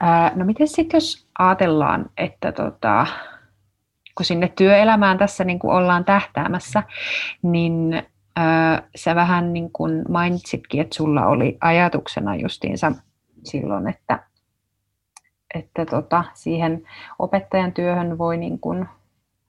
Ää, 0.00 0.32
no 0.34 0.44
miten 0.44 0.68
sitten 0.68 0.96
jos 0.96 1.26
ajatellaan, 1.38 2.10
että 2.16 2.52
tota, 2.52 3.06
kun 4.14 4.26
sinne 4.26 4.52
työelämään 4.56 5.18
tässä 5.18 5.44
niin 5.44 5.58
kuin 5.58 5.74
ollaan 5.74 6.04
tähtäämässä, 6.04 6.82
niin 7.42 8.02
ää, 8.36 8.82
sä 8.96 9.14
vähän 9.14 9.52
niin 9.52 9.70
kuin 9.72 10.04
mainitsitkin, 10.08 10.80
että 10.80 10.96
sulla 10.96 11.26
oli 11.26 11.58
ajatuksena 11.60 12.36
justiinsa 12.36 12.92
silloin, 13.44 13.88
että, 13.88 14.18
että 15.54 15.86
tota, 15.86 16.24
siihen 16.34 16.82
opettajan 17.18 17.72
työhön 17.72 18.18
voi, 18.18 18.36
niin 18.36 18.58
kuin, 18.58 18.88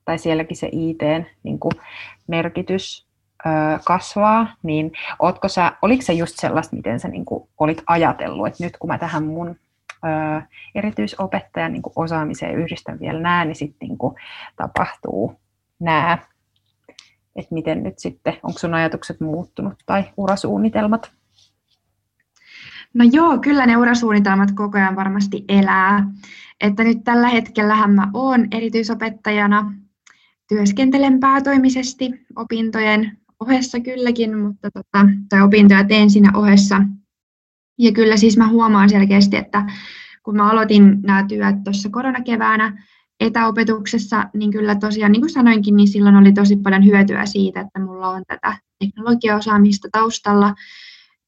tai 0.04 0.18
sielläkin 0.18 0.56
se 0.56 0.68
IT 0.72 1.02
niin 1.42 1.58
kuin 1.58 1.72
merkitys 2.26 3.06
kasvaa, 3.84 4.54
niin 4.62 4.92
ootko 5.18 5.48
sä, 5.48 5.72
oliko 5.82 6.02
se 6.02 6.12
just 6.12 6.34
sellaista, 6.36 6.76
miten 6.76 7.00
sä 7.00 7.08
niin 7.08 7.24
kuin 7.24 7.48
olit 7.58 7.82
ajatellut, 7.86 8.46
että 8.46 8.64
nyt 8.64 8.76
kun 8.76 8.88
mä 8.88 8.98
tähän 8.98 9.24
mun 9.24 9.56
erityisopettajan 10.74 11.72
niin 11.72 11.82
osaamiseen 11.96 12.58
yhdistän 12.58 13.00
vielä 13.00 13.20
nämä, 13.20 13.44
niin 13.44 13.56
sitten 13.56 13.88
niin 13.88 13.98
tapahtuu 14.56 15.40
nämä, 15.80 16.18
että 17.36 17.54
miten 17.54 17.82
nyt 17.82 17.98
sitten, 17.98 18.34
onko 18.42 18.58
sun 18.58 18.74
ajatukset 18.74 19.20
muuttunut 19.20 19.74
tai 19.86 20.04
urasuunnitelmat? 20.16 21.12
No 22.94 23.04
joo, 23.12 23.38
kyllä 23.38 23.66
ne 23.66 23.76
urasuunnitelmat 23.76 24.52
koko 24.52 24.78
ajan 24.78 24.96
varmasti 24.96 25.44
elää. 25.48 26.06
Että 26.60 26.84
nyt 26.84 26.98
tällä 27.04 27.28
hetkellä 27.28 27.86
mä 27.86 28.10
oon 28.14 28.46
erityisopettajana, 28.50 29.72
työskentelen 30.48 31.20
päätoimisesti 31.20 32.12
opintojen 32.36 33.18
ohessa 33.40 33.80
kylläkin, 33.80 34.38
mutta 34.38 34.70
tota, 34.70 35.06
tai 35.28 35.42
opintoja 35.42 35.84
teen 35.84 36.10
siinä 36.10 36.32
ohessa. 36.34 36.82
Ja 37.78 37.92
kyllä 37.92 38.16
siis 38.16 38.36
mä 38.36 38.48
huomaan 38.48 38.88
selkeästi, 38.88 39.36
että 39.36 39.66
kun 40.22 40.36
mä 40.36 40.50
aloitin 40.50 41.02
nämä 41.02 41.24
työt 41.28 41.64
tuossa 41.64 41.88
koronakeväänä 41.90 42.84
etäopetuksessa, 43.20 44.24
niin 44.34 44.50
kyllä 44.50 44.74
tosiaan, 44.74 45.12
niin 45.12 45.22
kuin 45.22 45.30
sanoinkin, 45.30 45.76
niin 45.76 45.88
silloin 45.88 46.16
oli 46.16 46.32
tosi 46.32 46.56
paljon 46.56 46.84
hyötyä 46.84 47.26
siitä, 47.26 47.60
että 47.60 47.80
mulla 47.80 48.08
on 48.08 48.22
tätä 48.26 48.58
teknologiaosaamista 48.78 49.88
taustalla, 49.92 50.54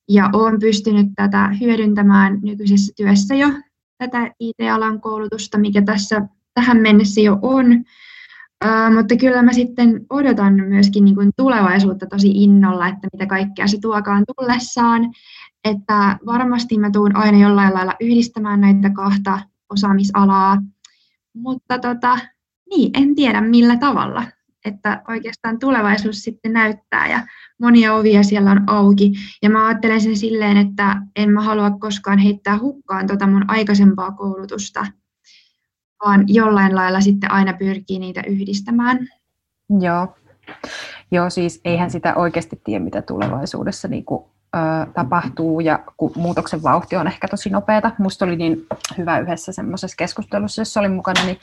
ja 0.09 0.31
olen 0.33 0.61
pystynyt 0.61 1.07
tätä 1.17 1.49
hyödyntämään 1.61 2.39
nykyisessä 2.43 2.93
työssä 2.97 3.35
jo, 3.35 3.49
tätä 3.99 4.31
IT-alan 4.41 5.01
koulutusta, 5.01 5.59
mikä 5.59 5.83
tässä 5.83 6.29
tähän 6.55 6.77
mennessä 6.77 7.21
jo 7.21 7.39
on, 7.43 7.85
Uh, 8.65 8.95
mutta 8.95 9.17
kyllä 9.17 9.43
mä 9.43 9.53
sitten 9.53 10.07
odotan 10.11 10.55
myöskin 10.55 11.05
niin 11.05 11.15
kuin 11.15 11.31
tulevaisuutta 11.37 12.07
tosi 12.07 12.31
innolla, 12.31 12.89
että 12.89 13.09
mitä 13.13 13.27
kaikkea 13.27 13.67
se 13.67 13.79
tuokaan 13.81 14.25
tullessaan. 14.37 15.03
Että 15.65 16.19
varmasti 16.27 16.79
mä 16.79 16.91
tuun 16.91 17.17
aina 17.17 17.39
jollain 17.39 17.75
lailla 17.75 17.95
yhdistämään 18.01 18.61
näitä 18.61 18.91
kahta 18.91 19.41
osaamisalaa, 19.71 20.59
mutta 21.35 21.79
tota, 21.79 22.19
niin, 22.71 22.91
en 22.95 23.15
tiedä 23.15 23.41
millä 23.41 23.77
tavalla. 23.77 24.25
Että 24.65 25.03
oikeastaan 25.09 25.59
tulevaisuus 25.59 26.25
sitten 26.25 26.53
näyttää 26.53 27.09
ja 27.11 27.27
monia 27.61 27.95
ovia 27.95 28.23
siellä 28.23 28.51
on 28.51 28.65
auki. 28.67 29.13
Ja 29.43 29.51
mä 29.51 29.67
ajattelen 29.67 30.01
sen 30.01 30.17
silleen, 30.17 30.57
että 30.57 31.03
en 31.17 31.31
mä 31.31 31.43
halua 31.43 31.71
koskaan 31.71 32.19
heittää 32.19 32.59
hukkaan 32.59 33.07
tota 33.07 33.27
mun 33.27 33.45
aikaisempaa 33.49 34.13
koulutusta, 34.13 34.87
vaan 36.05 36.25
jollain 36.27 36.75
lailla 36.75 37.01
sitten 37.01 37.31
aina 37.31 37.53
pyrkii 37.53 37.99
niitä 37.99 38.23
yhdistämään. 38.27 39.09
Joo. 39.81 40.15
Joo, 41.11 41.31
siis 41.31 41.61
eihän 41.65 41.91
sitä 41.91 42.15
oikeasti 42.15 42.61
tiedä, 42.65 42.85
mitä 42.85 43.03
tulevaisuudessa 43.03 43.89
niin 43.89 44.05
kuin, 44.05 44.25
tapahtuu, 44.95 45.61
ja 45.61 45.79
kun 45.97 46.13
muutoksen 46.17 46.63
vauhti 46.63 46.97
on 46.97 47.07
ehkä 47.07 47.29
tosi 47.29 47.51
nopeata. 47.51 47.91
Musta 47.99 48.25
oli 48.25 48.37
niin 48.37 48.67
hyvä 48.99 49.19
yhdessä 49.19 49.53
semmoisessa 49.53 49.97
keskustelussa, 49.99 50.61
jossa 50.61 50.81
olin 50.81 50.93
mukana, 50.93 51.25
niin 51.25 51.39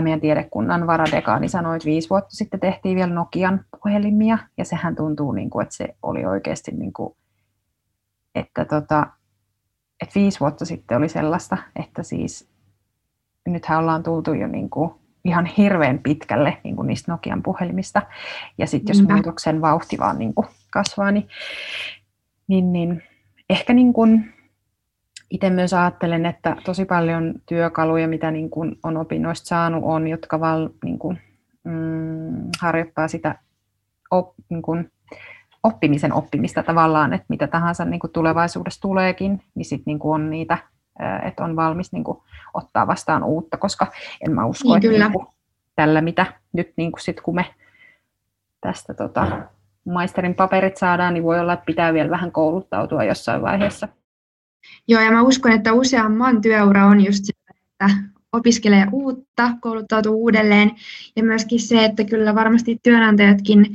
meidän 0.00 0.20
tiedekunnan 0.20 0.86
varadekaani 0.86 1.48
sanoi, 1.48 1.76
että 1.76 1.86
viisi 1.86 2.10
vuotta 2.10 2.36
sitten 2.36 2.60
tehtiin 2.60 2.96
vielä 2.96 3.14
Nokian 3.14 3.64
puhelimia, 3.70 4.38
ja 4.58 4.64
sehän 4.64 4.96
tuntuu, 4.96 5.32
niin 5.32 5.50
kuin, 5.50 5.62
että 5.62 5.76
se 5.76 5.88
oli 6.02 6.24
oikeasti, 6.24 6.70
niin 6.70 6.92
kuin, 6.92 7.16
että, 8.34 8.64
tota, 8.64 9.06
että 10.00 10.14
viisi 10.14 10.40
vuotta 10.40 10.64
sitten 10.64 10.98
oli 10.98 11.08
sellaista, 11.08 11.56
että 11.76 12.02
siis 12.02 12.48
nythän 13.48 13.78
ollaan 13.78 14.02
tultu 14.02 14.32
jo 14.32 14.46
niin 14.46 14.70
kuin 14.70 14.94
ihan 15.24 15.46
hirveän 15.46 15.98
pitkälle 15.98 16.58
niin 16.64 16.76
kuin 16.76 16.86
niistä 16.86 17.12
Nokian 17.12 17.42
puhelimista. 17.42 18.02
Ja 18.58 18.66
sitten 18.66 18.96
jos 18.96 19.08
muutoksen 19.08 19.60
vauhti 19.60 19.98
vaan 19.98 20.18
niin 20.18 20.34
kuin 20.34 20.46
kasvaa, 20.70 21.10
niin, 21.10 21.28
niin, 22.48 22.72
niin 22.72 23.02
ehkä 23.50 23.72
niin 23.72 23.92
kuin 23.92 24.34
itse 25.30 25.50
myös 25.50 25.74
ajattelen, 25.74 26.26
että 26.26 26.56
tosi 26.64 26.84
paljon 26.84 27.34
työkaluja, 27.46 28.08
mitä 28.08 28.30
niin 28.30 28.50
kuin 28.50 28.76
on 28.82 28.96
opinnoista 28.96 29.46
saanut, 29.46 29.84
on, 29.84 30.08
jotka 30.08 30.40
val, 30.40 30.68
niin 30.84 30.98
kuin, 30.98 31.18
mm, 31.64 32.50
harjoittaa 32.60 33.08
sitä 33.08 33.38
op, 34.10 34.34
niin 34.48 34.62
kuin, 34.62 34.92
oppimisen 35.62 36.12
oppimista 36.12 36.62
tavallaan, 36.62 37.12
että 37.12 37.26
mitä 37.28 37.46
tahansa 37.46 37.84
niin 37.84 38.00
kuin 38.00 38.12
tulevaisuudessa 38.12 38.80
tuleekin, 38.80 39.42
niin 39.54 39.64
sitten 39.64 39.84
niin 39.86 39.98
on 40.02 40.30
niitä 40.30 40.58
että 41.22 41.44
on 41.44 41.56
valmis 41.56 41.92
niin 41.92 42.04
kuin, 42.04 42.18
ottaa 42.54 42.86
vastaan 42.86 43.24
uutta, 43.24 43.56
koska 43.56 43.86
en 44.26 44.32
mä 44.32 44.46
usko, 44.46 44.68
niin, 44.68 44.76
että 44.76 44.88
kyllä. 44.88 45.04
Niin 45.04 45.12
kuin, 45.12 45.26
tällä 45.76 46.00
mitä 46.00 46.26
nyt 46.52 46.72
niin 46.76 46.92
kuin 46.92 47.00
sit, 47.00 47.20
kun 47.20 47.34
me 47.34 47.54
tästä 48.60 48.94
tota, 48.94 49.26
maisterin 49.84 50.34
paperit 50.34 50.76
saadaan, 50.76 51.14
niin 51.14 51.24
voi 51.24 51.40
olla, 51.40 51.52
että 51.52 51.64
pitää 51.66 51.94
vielä 51.94 52.10
vähän 52.10 52.32
kouluttautua 52.32 53.04
jossain 53.04 53.42
vaiheessa. 53.42 53.88
Joo, 54.88 55.02
ja 55.02 55.10
mä 55.10 55.22
uskon, 55.22 55.52
että 55.52 55.72
useamman 55.72 56.40
työura 56.40 56.86
on 56.86 57.04
just 57.04 57.24
se, 57.24 57.32
että 57.50 57.96
opiskelee 58.32 58.86
uutta, 58.92 59.50
kouluttautuu 59.60 60.22
uudelleen, 60.22 60.70
ja 61.16 61.22
myöskin 61.22 61.60
se, 61.60 61.84
että 61.84 62.04
kyllä 62.04 62.34
varmasti 62.34 62.78
työnantajatkin 62.82 63.66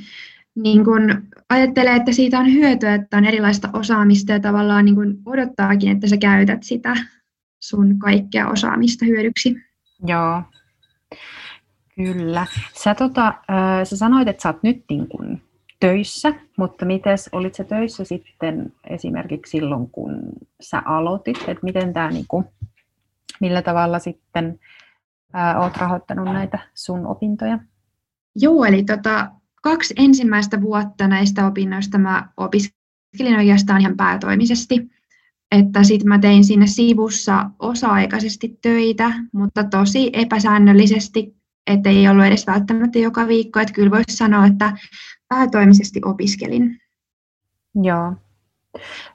niin 0.55 0.85
kun 0.85 1.23
ajattelee, 1.49 1.95
että 1.95 2.11
siitä 2.11 2.39
on 2.39 2.53
hyötyä, 2.53 2.93
että 2.93 3.17
on 3.17 3.25
erilaista 3.25 3.69
osaamista 3.73 4.31
ja 4.31 4.39
tavallaan 4.39 4.85
niin 4.85 4.95
kun 4.95 5.17
odottaakin, 5.25 5.91
että 5.91 6.07
sä 6.07 6.17
käytät 6.17 6.63
sitä 6.63 6.95
sun 7.59 7.99
kaikkea 7.99 8.49
osaamista 8.49 9.05
hyödyksi. 9.05 9.55
Joo, 10.07 10.41
Kyllä. 11.97 12.45
Sä, 12.73 12.95
tota, 12.95 13.27
äh, 13.27 13.83
sä 13.83 13.97
sanoit, 13.97 14.27
että 14.27 14.43
sä 14.43 14.49
oot 14.49 14.63
nyt 14.63 14.83
niin 14.89 15.07
kun 15.07 15.41
töissä, 15.79 16.33
mutta 16.57 16.85
mites, 16.85 17.29
olit 17.31 17.55
sä 17.55 17.63
töissä 17.63 18.03
sitten 18.03 18.73
esimerkiksi 18.89 19.51
silloin, 19.51 19.89
kun 19.89 20.19
sä 20.61 20.81
aloitit, 20.85 21.37
että 21.37 21.63
miten 21.63 21.93
tämä, 21.93 22.09
niin 22.09 22.25
kun, 22.27 22.45
millä 23.41 23.61
tavalla 23.61 23.99
sitten 23.99 24.59
äh, 25.35 25.61
oot 25.61 25.77
rahoittanut 25.77 26.25
näitä 26.25 26.59
sun 26.73 27.07
opintoja? 27.07 27.59
Joo, 28.35 28.65
eli 28.65 28.83
tota, 28.83 29.31
kaksi 29.63 29.93
ensimmäistä 29.97 30.61
vuotta 30.61 31.07
näistä 31.07 31.47
opinnoista 31.47 31.97
mä 31.97 32.29
opiskelin 32.37 33.37
oikeastaan 33.37 33.81
ihan 33.81 33.97
päätoimisesti. 33.97 34.89
Että 35.51 35.83
sitten 35.83 36.07
mä 36.07 36.19
tein 36.19 36.45
sinne 36.45 36.67
sivussa 36.67 37.49
osa-aikaisesti 37.59 38.59
töitä, 38.61 39.13
mutta 39.33 39.63
tosi 39.63 40.09
epäsäännöllisesti, 40.13 41.35
että 41.67 41.89
ei 41.89 42.07
ollut 42.07 42.25
edes 42.25 42.47
välttämättä 42.47 42.99
joka 42.99 43.27
viikko. 43.27 43.59
Että 43.59 43.73
kyllä 43.73 43.91
voisi 43.91 44.17
sanoa, 44.17 44.45
että 44.45 44.73
päätoimisesti 45.27 46.01
opiskelin. 46.05 46.81
Joo. 47.83 48.13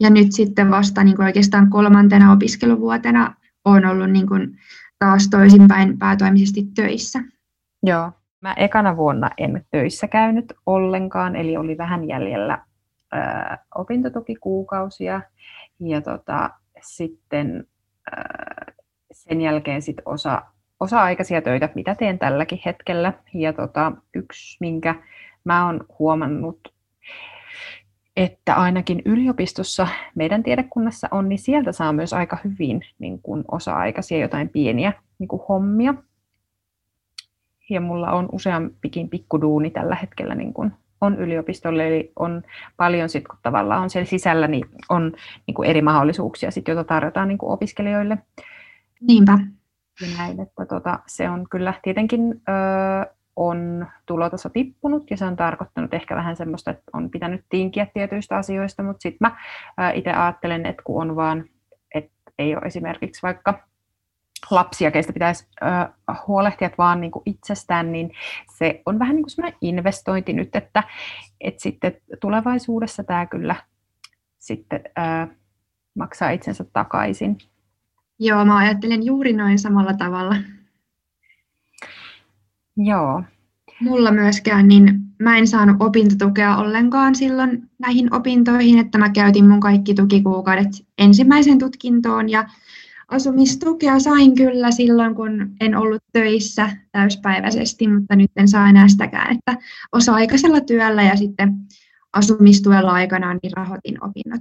Ja 0.00 0.10
nyt 0.10 0.32
sitten 0.32 0.70
vasta 0.70 1.04
niin 1.04 1.16
kuin 1.16 1.26
oikeastaan 1.26 1.70
kolmantena 1.70 2.32
opiskeluvuotena 2.32 3.34
on 3.64 3.86
ollut 3.86 4.10
niin 4.10 4.28
kuin 4.28 4.58
taas 4.98 5.28
toisinpäin 5.30 5.98
päätoimisesti 5.98 6.66
töissä. 6.74 7.22
Joo. 7.82 8.12
Mä 8.40 8.52
ekana 8.52 8.96
vuonna 8.96 9.30
en 9.38 9.64
töissä 9.70 10.08
käynyt 10.08 10.52
ollenkaan, 10.66 11.36
eli 11.36 11.56
oli 11.56 11.78
vähän 11.78 12.08
jäljellä 12.08 12.58
ö, 13.14 13.18
opintotukikuukausia. 13.74 15.20
Ja 15.80 16.00
tota, 16.00 16.50
sitten 16.82 17.66
ö, 18.08 18.20
sen 19.12 19.40
jälkeen 19.40 19.82
sit 19.82 19.96
osa, 20.04 20.42
osa-aikaisia 20.80 21.42
töitä, 21.42 21.68
mitä 21.74 21.94
teen 21.94 22.18
tälläkin 22.18 22.60
hetkellä. 22.64 23.12
Ja 23.34 23.52
tota, 23.52 23.92
yksi, 24.14 24.56
minkä 24.60 24.94
mä 25.44 25.66
oon 25.66 25.80
huomannut, 25.98 26.72
että 28.16 28.54
ainakin 28.54 29.02
yliopistossa 29.04 29.88
meidän 30.14 30.42
tiedekunnassa 30.42 31.08
on, 31.10 31.28
niin 31.28 31.38
sieltä 31.38 31.72
saa 31.72 31.92
myös 31.92 32.12
aika 32.12 32.38
hyvin 32.44 32.82
niin 32.98 33.22
kuin 33.22 33.44
osa-aikaisia 33.50 34.18
jotain 34.18 34.48
pieniä 34.48 34.92
niin 35.18 35.28
kuin 35.28 35.42
hommia 35.48 35.94
ja 37.70 37.80
mulla 37.80 38.10
on 38.10 38.28
useampikin 38.32 39.08
pikkuduuni 39.08 39.70
tällä 39.70 39.94
hetkellä 39.94 40.34
niin 40.34 40.54
kun 40.54 40.72
on 41.00 41.16
yliopistolle, 41.18 41.88
eli 41.88 42.12
on 42.16 42.42
paljon 42.76 43.08
sit, 43.08 43.28
kun 43.28 43.38
tavallaan 43.42 43.82
on 43.82 43.90
siellä 43.90 44.06
sisällä, 44.06 44.48
niin 44.48 44.64
on 44.88 45.12
niin 45.46 45.54
kuin 45.54 45.70
eri 45.70 45.82
mahdollisuuksia, 45.82 46.50
sit, 46.50 46.68
joita 46.68 46.84
tarjotaan 46.84 47.28
niin 47.28 47.38
kuin 47.38 47.52
opiskelijoille. 47.52 48.18
Niinpä. 49.00 49.38
Ja 50.00 50.06
näin, 50.18 50.40
että 50.40 50.66
tota, 50.66 50.98
se 51.06 51.30
on 51.30 51.46
kyllä 51.50 51.74
tietenkin 51.82 52.20
ö, 52.48 53.14
on 53.36 53.86
tulotaso 54.06 54.48
tippunut 54.48 55.10
ja 55.10 55.16
se 55.16 55.24
on 55.24 55.36
tarkoittanut 55.36 55.94
ehkä 55.94 56.16
vähän 56.16 56.36
semmoista, 56.36 56.70
että 56.70 56.82
on 56.92 57.10
pitänyt 57.10 57.44
tinkiä 57.48 57.86
tietyistä 57.94 58.36
asioista, 58.36 58.82
mutta 58.82 59.02
sitten 59.02 59.30
mä 59.30 59.36
itse 59.94 60.12
ajattelen, 60.12 60.66
että 60.66 60.82
kun 60.82 61.02
on 61.02 61.16
vaan, 61.16 61.44
että 61.94 62.12
ei 62.38 62.56
ole 62.56 62.62
esimerkiksi 62.66 63.22
vaikka 63.22 63.68
lapsia, 64.50 64.90
keistä 64.90 65.12
pitäisi 65.12 65.48
huolehtia 66.26 66.70
vaan 66.78 67.00
niin 67.00 67.10
kuin 67.10 67.22
itsestään, 67.26 67.92
niin 67.92 68.10
se 68.58 68.82
on 68.86 68.98
vähän 68.98 69.16
niin 69.16 69.22
kuin 69.22 69.30
semmoinen 69.30 69.58
investointi 69.60 70.32
nyt, 70.32 70.56
että, 70.56 70.82
että 71.40 71.62
sitten 71.62 71.96
tulevaisuudessa 72.20 73.04
tämä 73.04 73.26
kyllä 73.26 73.56
sitten 74.38 74.80
maksaa 75.94 76.30
itsensä 76.30 76.64
takaisin. 76.72 77.38
Joo, 78.18 78.44
mä 78.44 78.56
ajattelen 78.56 79.02
juuri 79.02 79.32
noin 79.32 79.58
samalla 79.58 79.92
tavalla. 79.92 80.34
Joo. 82.76 83.22
Mulla 83.80 84.12
myöskään, 84.12 84.68
niin 84.68 85.00
mä 85.18 85.38
en 85.38 85.46
saanut 85.46 85.76
opintotukea 85.80 86.56
ollenkaan 86.56 87.14
silloin 87.14 87.70
näihin 87.78 88.14
opintoihin, 88.14 88.78
että 88.78 88.98
mä 88.98 89.10
käytin 89.10 89.48
mun 89.48 89.60
kaikki 89.60 89.94
tukikuukaudet 89.94 90.68
ensimmäisen 90.98 91.58
tutkintoon 91.58 92.28
ja 92.28 92.48
Asumistukea 93.12 94.00
sain 94.00 94.34
kyllä 94.34 94.70
silloin, 94.70 95.14
kun 95.14 95.50
en 95.60 95.76
ollut 95.76 96.02
töissä 96.12 96.70
täyspäiväisesti, 96.92 97.88
mutta 97.88 98.16
nyt 98.16 98.30
en 98.36 98.48
saa 98.48 98.68
enää 98.68 98.88
sitäkään, 98.88 99.36
että 99.36 99.56
osa-aikaisella 99.92 100.60
työllä 100.60 101.02
ja 101.02 101.16
sitten 101.16 101.52
asumistuella 102.12 102.92
aikanaan 102.92 103.38
niin 103.42 103.52
rahoitin 103.56 104.04
opinnot. 104.04 104.40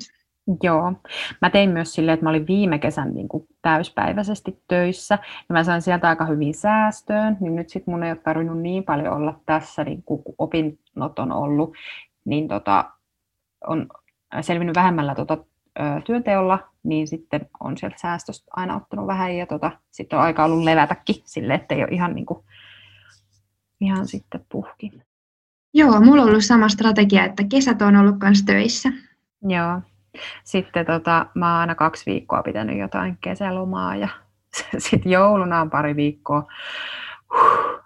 Joo. 0.63 0.93
Mä 1.41 1.49
tein 1.49 1.69
myös 1.69 1.93
silleen, 1.93 2.13
että 2.13 2.23
mä 2.23 2.29
olin 2.29 2.47
viime 2.47 2.79
kesän 2.79 3.13
niin 3.13 3.27
kuin 3.27 3.47
täyspäiväisesti 3.61 4.63
töissä 4.67 5.19
ja 5.49 5.53
mä 5.53 5.63
sain 5.63 5.81
sieltä 5.81 6.09
aika 6.09 6.25
hyvin 6.25 6.53
säästöön, 6.53 7.37
niin 7.39 7.55
nyt 7.55 7.69
sit 7.69 7.87
mun 7.87 8.03
ei 8.03 8.11
ole 8.11 8.19
tarvinnut 8.19 8.61
niin 8.61 8.83
paljon 8.83 9.13
olla 9.13 9.39
tässä, 9.45 9.83
niin 9.83 10.03
kun 10.03 10.23
opinnot 10.37 11.19
on 11.19 11.31
ollut, 11.31 11.73
niin 12.25 12.47
tota, 12.47 12.91
on 13.67 13.87
selvinnyt 14.41 14.75
vähemmällä 14.75 15.15
tota 15.15 15.37
työnteolla, 16.05 16.59
niin 16.83 17.07
sitten 17.07 17.49
on 17.59 17.77
sieltä 17.77 17.97
säästöstä 17.99 18.47
aina 18.55 18.75
ottanut 18.75 19.07
vähän 19.07 19.35
ja 19.35 19.45
tota, 19.45 19.71
sitten 19.91 20.19
on 20.19 20.25
aika 20.25 20.45
ollut 20.45 20.63
levätäkin 20.63 21.15
sille, 21.23 21.53
että 21.53 21.75
ei 21.75 21.83
ole 21.83 21.91
ihan, 21.91 22.15
niin 22.15 22.25
kuin, 22.25 22.43
ihan 23.81 24.07
sitten 24.07 24.45
puhki. 24.51 24.91
Joo, 25.73 26.01
mulla 26.01 26.21
on 26.21 26.29
ollut 26.29 26.45
sama 26.45 26.69
strategia, 26.69 27.25
että 27.25 27.43
kesät 27.49 27.81
on 27.81 27.95
ollut 27.95 28.15
myös 28.23 28.43
töissä. 28.43 28.89
Joo. 29.47 29.81
Sitten 30.43 30.85
tota, 30.85 31.25
mä 31.35 31.51
oon 31.51 31.59
aina 31.59 31.75
kaksi 31.75 32.11
viikkoa 32.11 32.43
pitänyt 32.43 32.79
jotain 32.79 33.17
kesälomaa 33.21 33.95
ja 33.95 34.07
sitten 34.77 35.11
jouluna 35.11 35.61
on 35.61 35.69
pari 35.69 35.95
viikkoa. 35.95 36.47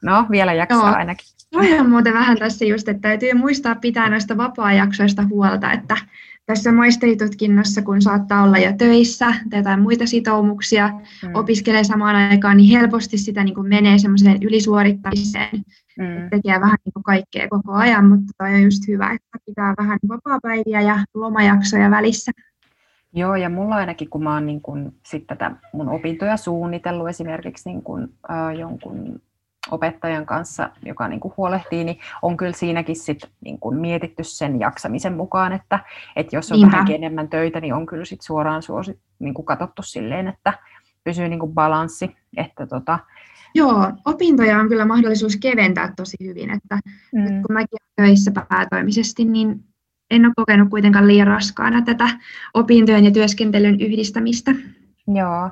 No, 0.04 0.26
vielä 0.32 0.54
jaksaa 0.54 0.90
Joo. 0.90 0.98
ainakin. 0.98 1.28
Toi 1.52 1.80
on 1.80 1.90
muuten 1.90 2.14
vähän 2.14 2.38
tässä 2.38 2.66
just, 2.66 2.90
että 2.90 3.02
täytyy 3.02 3.34
muistaa 3.34 3.76
pitää 3.76 4.10
noista 4.10 4.38
vapaa-jaksoista 4.38 5.24
huolta, 5.30 5.72
että 5.72 5.98
tässä 6.46 6.72
maisteritutkinnossa, 6.72 7.82
kun 7.82 8.02
saattaa 8.02 8.44
olla 8.44 8.58
jo 8.58 8.74
töissä 8.78 9.26
tai 9.50 9.60
jotain 9.60 9.82
muita 9.82 10.06
sitoumuksia, 10.06 10.88
mm. 10.88 11.36
opiskelee 11.36 11.84
samaan 11.84 12.16
aikaan, 12.16 12.58
niin 12.58 12.80
helposti 12.80 13.18
sitä 13.18 13.44
niin 13.44 13.56
kuin 13.56 13.68
menee 13.68 13.98
semmoiseen 13.98 14.44
ylisuorittamiseen, 14.44 15.64
mm. 16.00 16.30
tekee 16.30 16.62
vähän 16.62 16.78
niin 16.86 16.94
kuin 16.94 17.04
kaikkea 17.04 17.48
koko 17.50 17.74
ajan, 17.74 18.06
mutta 18.06 18.34
toi 18.38 18.54
on 18.54 18.64
just 18.64 18.88
hyvä, 18.88 19.12
että 19.12 19.28
pitää 19.56 19.74
vähän 19.78 20.00
vapaa-päiviä 20.10 20.82
ja 20.82 21.00
lomajaksoja 21.14 21.92
välissä. 21.92 22.32
Joo, 23.14 23.36
ja 23.36 23.50
mulla 23.50 23.76
ainakin, 23.76 24.10
kun 24.10 24.24
mä 24.24 24.34
oon 24.34 24.46
niin 24.46 24.62
kun, 24.62 24.94
sit 25.06 25.28
tätä 25.28 25.52
mun 25.74 25.90
opintoja 25.90 26.38
suunnitellut 26.38 27.10
esimerkiksi 27.10 27.70
niin 27.70 27.82
kun, 27.82 28.14
äh, 28.32 28.60
jonkun 28.60 29.22
opettajan 29.72 30.26
kanssa, 30.26 30.70
joka 30.86 31.08
niin 31.08 31.20
kuin 31.20 31.34
huolehtii, 31.38 31.84
niin 31.84 32.00
on 32.22 32.38
kyllä 32.38 32.54
siinäkin 32.54 32.96
sit 32.96 33.32
niin 33.42 33.60
kuin 33.60 33.78
mietitty 33.78 34.24
sen 34.24 34.60
jaksamisen 34.60 35.14
mukaan, 35.14 35.54
että, 35.54 35.80
että 36.16 36.36
jos 36.36 36.52
on 36.52 36.58
Niinpä. 36.58 36.78
vähän 36.78 36.92
enemmän 36.92 37.30
töitä, 37.30 37.62
niin 37.62 37.74
on 37.74 37.86
kyllä 37.86 38.06
sit 38.06 38.22
suoraan 38.22 38.62
suosi, 38.62 39.00
niin 39.20 39.34
kuin 39.34 39.46
katsottu 39.46 39.82
silleen, 39.82 40.28
että 40.28 40.54
pysyy 41.04 41.28
niin 41.30 41.40
kuin 41.40 41.54
balanssi. 41.54 42.16
Että 42.38 42.68
tota... 42.68 43.00
Joo, 43.56 43.92
opintoja 44.06 44.60
on 44.60 44.70
kyllä 44.70 44.86
mahdollisuus 44.86 45.38
keventää 45.38 45.94
tosi 45.96 46.18
hyvin, 46.24 46.50
että 46.50 46.80
mm. 47.14 47.22
nyt 47.22 47.42
kun 47.48 47.54
mäkin 47.54 47.78
olen 47.82 48.08
töissä 48.08 48.32
päätoimisesti, 48.50 49.26
niin 49.26 49.64
en 50.12 50.26
ole 50.26 50.34
kokenut 50.36 50.70
kuitenkaan 50.70 51.08
liian 51.08 51.28
raskaana 51.28 51.82
tätä 51.82 52.10
opintojen 52.54 53.06
ja 53.06 53.12
työskentelyn 53.12 53.82
yhdistämistä. 53.82 54.52
Joo, 55.08 55.50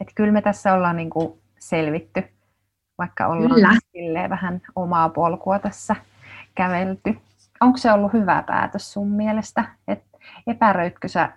että 0.00 0.12
kyllä 0.14 0.32
me 0.32 0.42
tässä 0.42 0.74
ollaan 0.74 0.96
niin 0.96 1.10
kuin 1.10 1.38
selvitty 1.58 2.22
vaikka 2.98 3.26
ollaan 3.26 3.80
Kyllä. 3.92 4.30
vähän 4.30 4.62
omaa 4.76 5.08
polkua 5.08 5.58
tässä 5.58 5.96
kävelty. 6.54 7.16
Onko 7.60 7.78
se 7.78 7.92
ollut 7.92 8.12
hyvä 8.12 8.44
päätös 8.46 8.92
sun 8.92 9.10
mielestä? 9.10 9.64
Et 9.88 10.02
epäröitkö 10.46 11.08
sä 11.08 11.32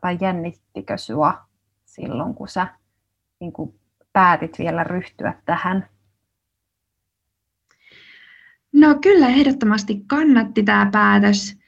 tai 0.00 0.18
jännittikö 0.20 0.98
sua 0.98 1.38
silloin, 1.84 2.34
kun 2.34 2.48
sä 2.48 2.66
niin 3.40 3.52
kun 3.52 3.74
päätit 4.18 4.58
vielä 4.58 4.84
ryhtyä 4.84 5.34
tähän? 5.44 5.86
No 8.72 8.94
kyllä 9.02 9.28
ehdottomasti 9.28 10.02
kannatti 10.06 10.62
tämä 10.62 10.88
päätös. 10.92 11.58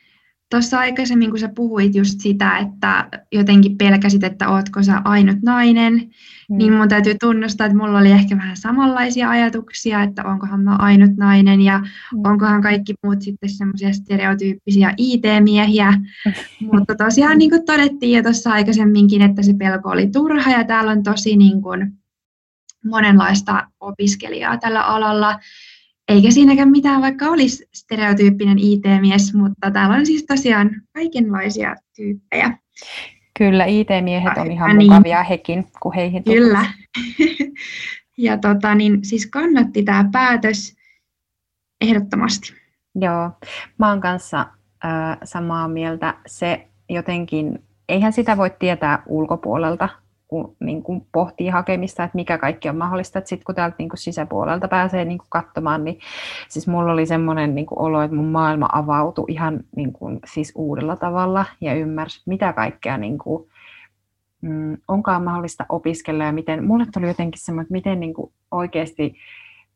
Tuossa 0.51 0.79
aikaisemmin, 0.79 1.31
kun 1.31 1.39
sä 1.39 1.49
puhuit 1.55 1.95
just 1.95 2.21
sitä, 2.21 2.59
että 2.59 3.09
jotenkin 3.33 3.79
pelkäsit, 3.79 4.25
että 4.25 4.49
ootko 4.49 4.83
sä 4.83 5.03
ainut 5.05 5.37
nainen, 5.43 5.95
mm. 5.95 6.57
niin 6.59 6.73
mun 6.73 6.89
täytyy 6.89 7.15
tunnustaa, 7.21 7.67
että 7.67 7.79
mulla 7.79 7.99
oli 7.99 8.11
ehkä 8.11 8.37
vähän 8.37 8.57
samanlaisia 8.57 9.31
ajatuksia, 9.31 10.03
että 10.03 10.25
onkohan 10.25 10.61
mä 10.61 10.77
ainut 10.77 11.17
nainen 11.17 11.61
ja 11.61 11.79
mm. 11.79 12.21
onkohan 12.25 12.63
kaikki 12.63 12.95
muut 13.05 13.23
sitten 13.23 13.51
semmoisia 13.51 13.93
stereotyyppisiä 13.93 14.95
IT-miehiä. 14.97 15.95
Mutta 16.73 16.95
tosiaan 16.95 17.39
niin 17.39 17.51
kuin 17.51 17.65
todettiin 17.65 18.17
jo 18.17 18.23
tuossa 18.23 18.53
aikaisemminkin, 18.53 19.23
että 19.23 19.43
se 19.43 19.55
pelko 19.59 19.91
oli 19.91 20.07
turha 20.07 20.51
ja 20.51 20.65
täällä 20.65 20.91
on 20.91 21.03
tosi 21.03 21.37
niin 21.37 21.63
kuin 21.63 22.00
monenlaista 22.85 23.67
opiskelijaa 23.81 24.59
tällä 24.59 24.83
alalla. 24.83 25.39
Eikä 26.09 26.31
siinäkään 26.31 26.71
mitään, 26.71 27.03
vaikka 27.03 27.27
olisi 27.27 27.69
stereotyyppinen 27.75 28.59
IT-mies, 28.59 29.35
mutta 29.35 29.71
täällä 29.71 29.97
on 29.97 30.07
siis 30.07 30.25
tosiaan 30.25 30.71
kaikenlaisia 30.93 31.77
tyyppejä. 31.97 32.59
Kyllä, 33.39 33.65
IT-miehet 33.65 34.39
on 34.39 34.53
ihan 34.53 34.79
niin. 34.79 34.93
mukavia 34.93 35.23
hekin, 35.23 35.65
kun 35.83 35.95
heihin 35.95 36.25
Kyllä. 36.25 36.67
Ja 38.19 38.39
tota, 38.39 38.75
niin, 38.75 39.05
siis 39.05 39.27
kannatti 39.27 39.83
tämä 39.83 40.09
päätös 40.13 40.77
ehdottomasti. 41.81 42.55
Joo, 42.95 43.31
mä 43.79 43.89
oon 43.89 44.01
kanssa 44.01 44.41
äh, 44.85 45.19
samaa 45.25 45.69
mieltä. 45.69 46.15
Se 46.27 46.69
jotenkin, 46.89 47.65
eihän 47.89 48.13
sitä 48.13 48.37
voi 48.37 48.51
tietää 48.59 49.03
ulkopuolelta, 49.07 49.89
kun 50.31 50.57
niin 50.61 50.83
kuin 50.83 51.07
pohtii 51.13 51.49
hakemista, 51.49 52.05
että 52.05 52.17
mikä 52.17 52.39
kaikki 52.39 52.69
on 52.69 52.77
mahdollista. 52.77 53.21
Sitten 53.25 53.45
kun 53.45 53.55
täältä 53.55 53.75
niin 53.79 53.89
kuin 53.89 53.99
sisäpuolelta 53.99 54.69
pääsee 54.69 55.05
niin 55.05 55.19
kuin 55.19 55.27
katsomaan, 55.31 55.85
niin 55.85 55.99
siis 56.49 56.69
mulla 56.69 56.93
oli 56.93 57.07
semmoinen 57.07 57.55
niin 57.55 57.67
kuin 57.67 57.79
olo, 57.79 58.03
että 58.03 58.17
mun 58.17 58.29
maailma 58.29 58.69
avautui 58.73 59.25
ihan 59.29 59.61
niin 59.77 59.93
kuin, 59.93 60.21
siis 60.27 60.53
uudella 60.55 60.97
tavalla 60.97 61.45
ja 61.61 61.75
ymmärsi, 61.75 62.23
mitä 62.27 62.53
kaikkea 62.53 62.99
niin 62.99 63.19
kuin, 63.19 63.49
mm, 64.41 64.77
onkaan 64.89 65.25
mahdollista 65.25 65.67
opiskella 65.69 66.25
ja 66.25 66.33
miten, 66.33 66.65
mulle 66.65 66.87
tuli 66.93 67.09
jotenkin 67.09 67.41
semmoinen, 67.45 67.65
että 67.65 67.73
miten 67.73 68.01
niin 68.01 68.15
kuin 68.15 68.33
oikeasti 68.51 69.15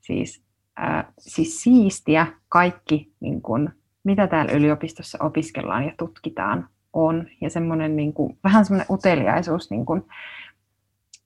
siis, 0.00 0.42
äh, 0.80 1.04
siis 1.18 1.62
siistiä 1.62 2.26
kaikki, 2.48 3.12
niin 3.20 3.42
kuin, 3.42 3.70
mitä 4.04 4.26
täällä 4.26 4.52
yliopistossa 4.52 5.18
opiskellaan 5.20 5.84
ja 5.84 5.92
tutkitaan 5.96 6.68
on. 6.94 7.26
Ja 7.40 7.50
semmoinen 7.50 7.96
niin 7.96 8.12
kuin, 8.12 8.38
vähän 8.44 8.64
semmoinen 8.64 8.86
uteliaisuus, 8.90 9.70
niin 9.70 9.86
kuin, 9.86 10.04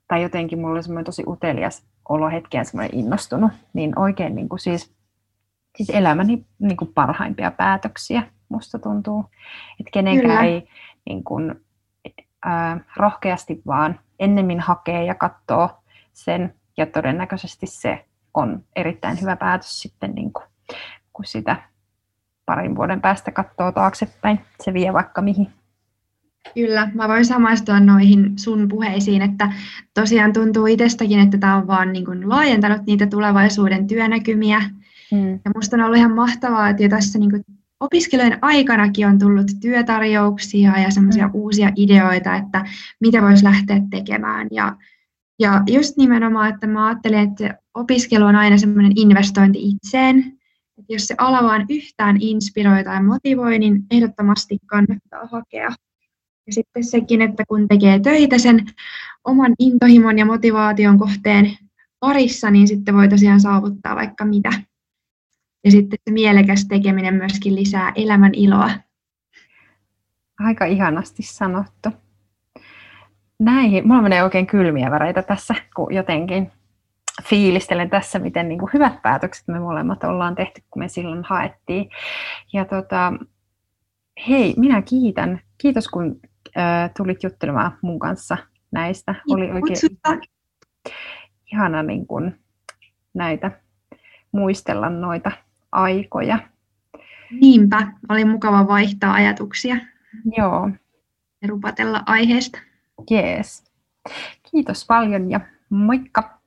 tai 0.08 0.22
jotenkin 0.22 0.58
mulla 0.58 0.74
oli 0.74 0.82
semmoinen 0.82 1.04
tosi 1.04 1.22
utelias 1.26 1.86
olo 2.08 2.30
hetkeä 2.30 2.64
semmoinen 2.64 2.98
innostunut, 2.98 3.52
niin 3.72 3.98
oikein 3.98 4.34
niin 4.34 4.48
kuin 4.48 4.58
siis, 4.58 4.94
siis 5.76 5.90
elämäni 5.90 6.46
niin 6.58 6.76
kuin 6.76 6.92
parhaimpia 6.94 7.50
päätöksiä 7.50 8.22
musta 8.48 8.78
tuntuu. 8.78 9.24
Että 9.80 9.90
kenenkään 9.92 10.38
Kyllä. 10.38 10.44
ei 10.44 10.68
niin 11.08 11.24
kuin, 11.24 11.54
ää, 12.44 12.80
rohkeasti 12.96 13.62
vaan 13.66 14.00
ennemmin 14.18 14.60
hakee 14.60 15.04
ja 15.04 15.14
katsoo 15.14 15.70
sen, 16.12 16.54
ja 16.76 16.86
todennäköisesti 16.86 17.66
se 17.66 18.04
on 18.34 18.64
erittäin 18.76 19.20
hyvä 19.20 19.36
päätös 19.36 19.82
sitten, 19.82 20.14
niin 20.14 20.32
kuin, 20.32 20.44
kun 21.12 21.24
sitä 21.24 21.56
parin 22.46 22.76
vuoden 22.76 23.00
päästä 23.00 23.30
katsoo 23.30 23.72
taaksepäin. 23.72 24.40
Se 24.60 24.72
vie 24.72 24.92
vaikka 24.92 25.22
mihin. 25.22 25.52
Kyllä, 26.54 26.90
mä 26.94 27.08
voin 27.08 27.24
samaistua 27.24 27.80
noihin 27.80 28.38
sun 28.38 28.68
puheisiin, 28.68 29.22
että 29.22 29.52
tosiaan 29.94 30.32
tuntuu 30.32 30.66
itsestäkin, 30.66 31.20
että 31.20 31.38
tämä 31.38 31.56
on 31.56 31.66
vaan 31.66 31.92
niin 31.92 32.04
kuin 32.04 32.28
laajentanut 32.28 32.86
niitä 32.86 33.06
tulevaisuuden 33.06 33.86
työnäkymiä. 33.86 34.62
Mm. 35.12 35.32
Ja 35.32 35.50
musta 35.54 35.76
on 35.76 35.82
ollut 35.82 35.98
ihan 35.98 36.14
mahtavaa, 36.14 36.68
että 36.68 36.82
jo 36.82 36.88
tässä 36.88 37.18
niin 37.18 37.30
kuin 37.30 37.44
opiskelujen 37.80 38.38
aikanakin 38.42 39.06
on 39.06 39.18
tullut 39.18 39.46
työtarjouksia 39.60 40.78
ja 40.78 40.90
semmoisia 40.90 41.26
mm. 41.26 41.34
uusia 41.34 41.72
ideoita, 41.76 42.36
että 42.36 42.64
mitä 43.00 43.22
voisi 43.22 43.44
lähteä 43.44 43.80
tekemään. 43.90 44.48
Ja, 44.50 44.76
ja 45.38 45.62
just 45.66 45.96
nimenomaan, 45.96 46.54
että 46.54 46.66
mä 46.66 46.86
ajattelen, 46.86 47.28
että 47.28 47.58
opiskelu 47.74 48.24
on 48.24 48.36
aina 48.36 48.58
semmoinen 48.58 48.92
investointi 48.96 49.68
itseen. 49.68 50.18
Että 50.78 50.92
jos 50.92 51.06
se 51.06 51.14
ala 51.18 51.42
vaan 51.42 51.66
yhtään 51.68 52.16
inspiroi 52.20 52.84
tai 52.84 53.02
motivoi, 53.02 53.58
niin 53.58 53.84
ehdottomasti 53.90 54.58
kannattaa 54.66 55.26
hakea. 55.32 55.70
Ja 56.48 56.52
sitten 56.52 56.84
sekin, 56.84 57.22
että 57.22 57.44
kun 57.48 57.68
tekee 57.68 58.00
töitä 58.00 58.38
sen 58.38 58.66
oman 59.24 59.54
intohimon 59.58 60.18
ja 60.18 60.26
motivaation 60.26 60.98
kohteen 60.98 61.56
parissa, 62.00 62.50
niin 62.50 62.68
sitten 62.68 62.94
voi 62.94 63.08
tosiaan 63.08 63.40
saavuttaa 63.40 63.96
vaikka 63.96 64.24
mitä. 64.24 64.50
Ja 65.64 65.70
sitten 65.70 65.98
se 66.04 66.12
mielekäs 66.12 66.66
tekeminen 66.68 67.14
myöskin 67.14 67.54
lisää 67.54 67.92
elämän 67.94 68.34
iloa. 68.34 68.70
Aika 70.38 70.64
ihanasti 70.64 71.22
sanottu. 71.22 71.88
Näihin, 73.38 73.88
mulla 73.88 74.02
menee 74.02 74.22
oikein 74.22 74.46
kylmiä 74.46 74.90
väreitä 74.90 75.22
tässä, 75.22 75.54
kun 75.76 75.94
jotenkin 75.94 76.52
fiilistelen 77.22 77.90
tässä, 77.90 78.18
miten 78.18 78.48
niin 78.48 78.58
kuin 78.58 78.70
hyvät 78.74 79.02
päätökset 79.02 79.48
me 79.48 79.60
molemmat 79.60 80.04
ollaan 80.04 80.34
tehty, 80.34 80.62
kun 80.70 80.82
me 80.82 80.88
silloin 80.88 81.24
haettiin. 81.24 81.90
Ja 82.52 82.64
tota, 82.64 83.12
hei, 84.28 84.54
minä 84.56 84.82
kiitän. 84.82 85.40
Kiitos, 85.58 85.88
kun 85.88 86.20
äh, 86.56 86.90
tulit 86.96 87.22
juttelemaan 87.22 87.78
mun 87.82 87.98
kanssa 87.98 88.36
näistä. 88.70 89.14
Oli 89.30 89.50
oikein 89.50 89.98
ihana 91.52 91.82
niin 91.82 92.06
kuin, 92.06 92.40
näitä 93.14 93.60
muistella 94.32 94.90
noita 94.90 95.30
aikoja. 95.72 96.38
Niinpä, 97.30 97.92
oli 98.08 98.24
mukava 98.24 98.68
vaihtaa 98.68 99.12
ajatuksia. 99.12 99.76
Joo. 100.36 100.70
Ja 101.42 101.48
rupatella 101.48 102.02
aiheesta. 102.06 102.58
Jees. 103.10 103.64
Kiitos 104.50 104.86
paljon 104.86 105.30
ja 105.30 105.40
moikka! 105.70 106.40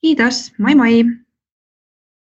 Kiitos, 0.00 0.52
moi 0.58 0.74
moi! 0.74 1.04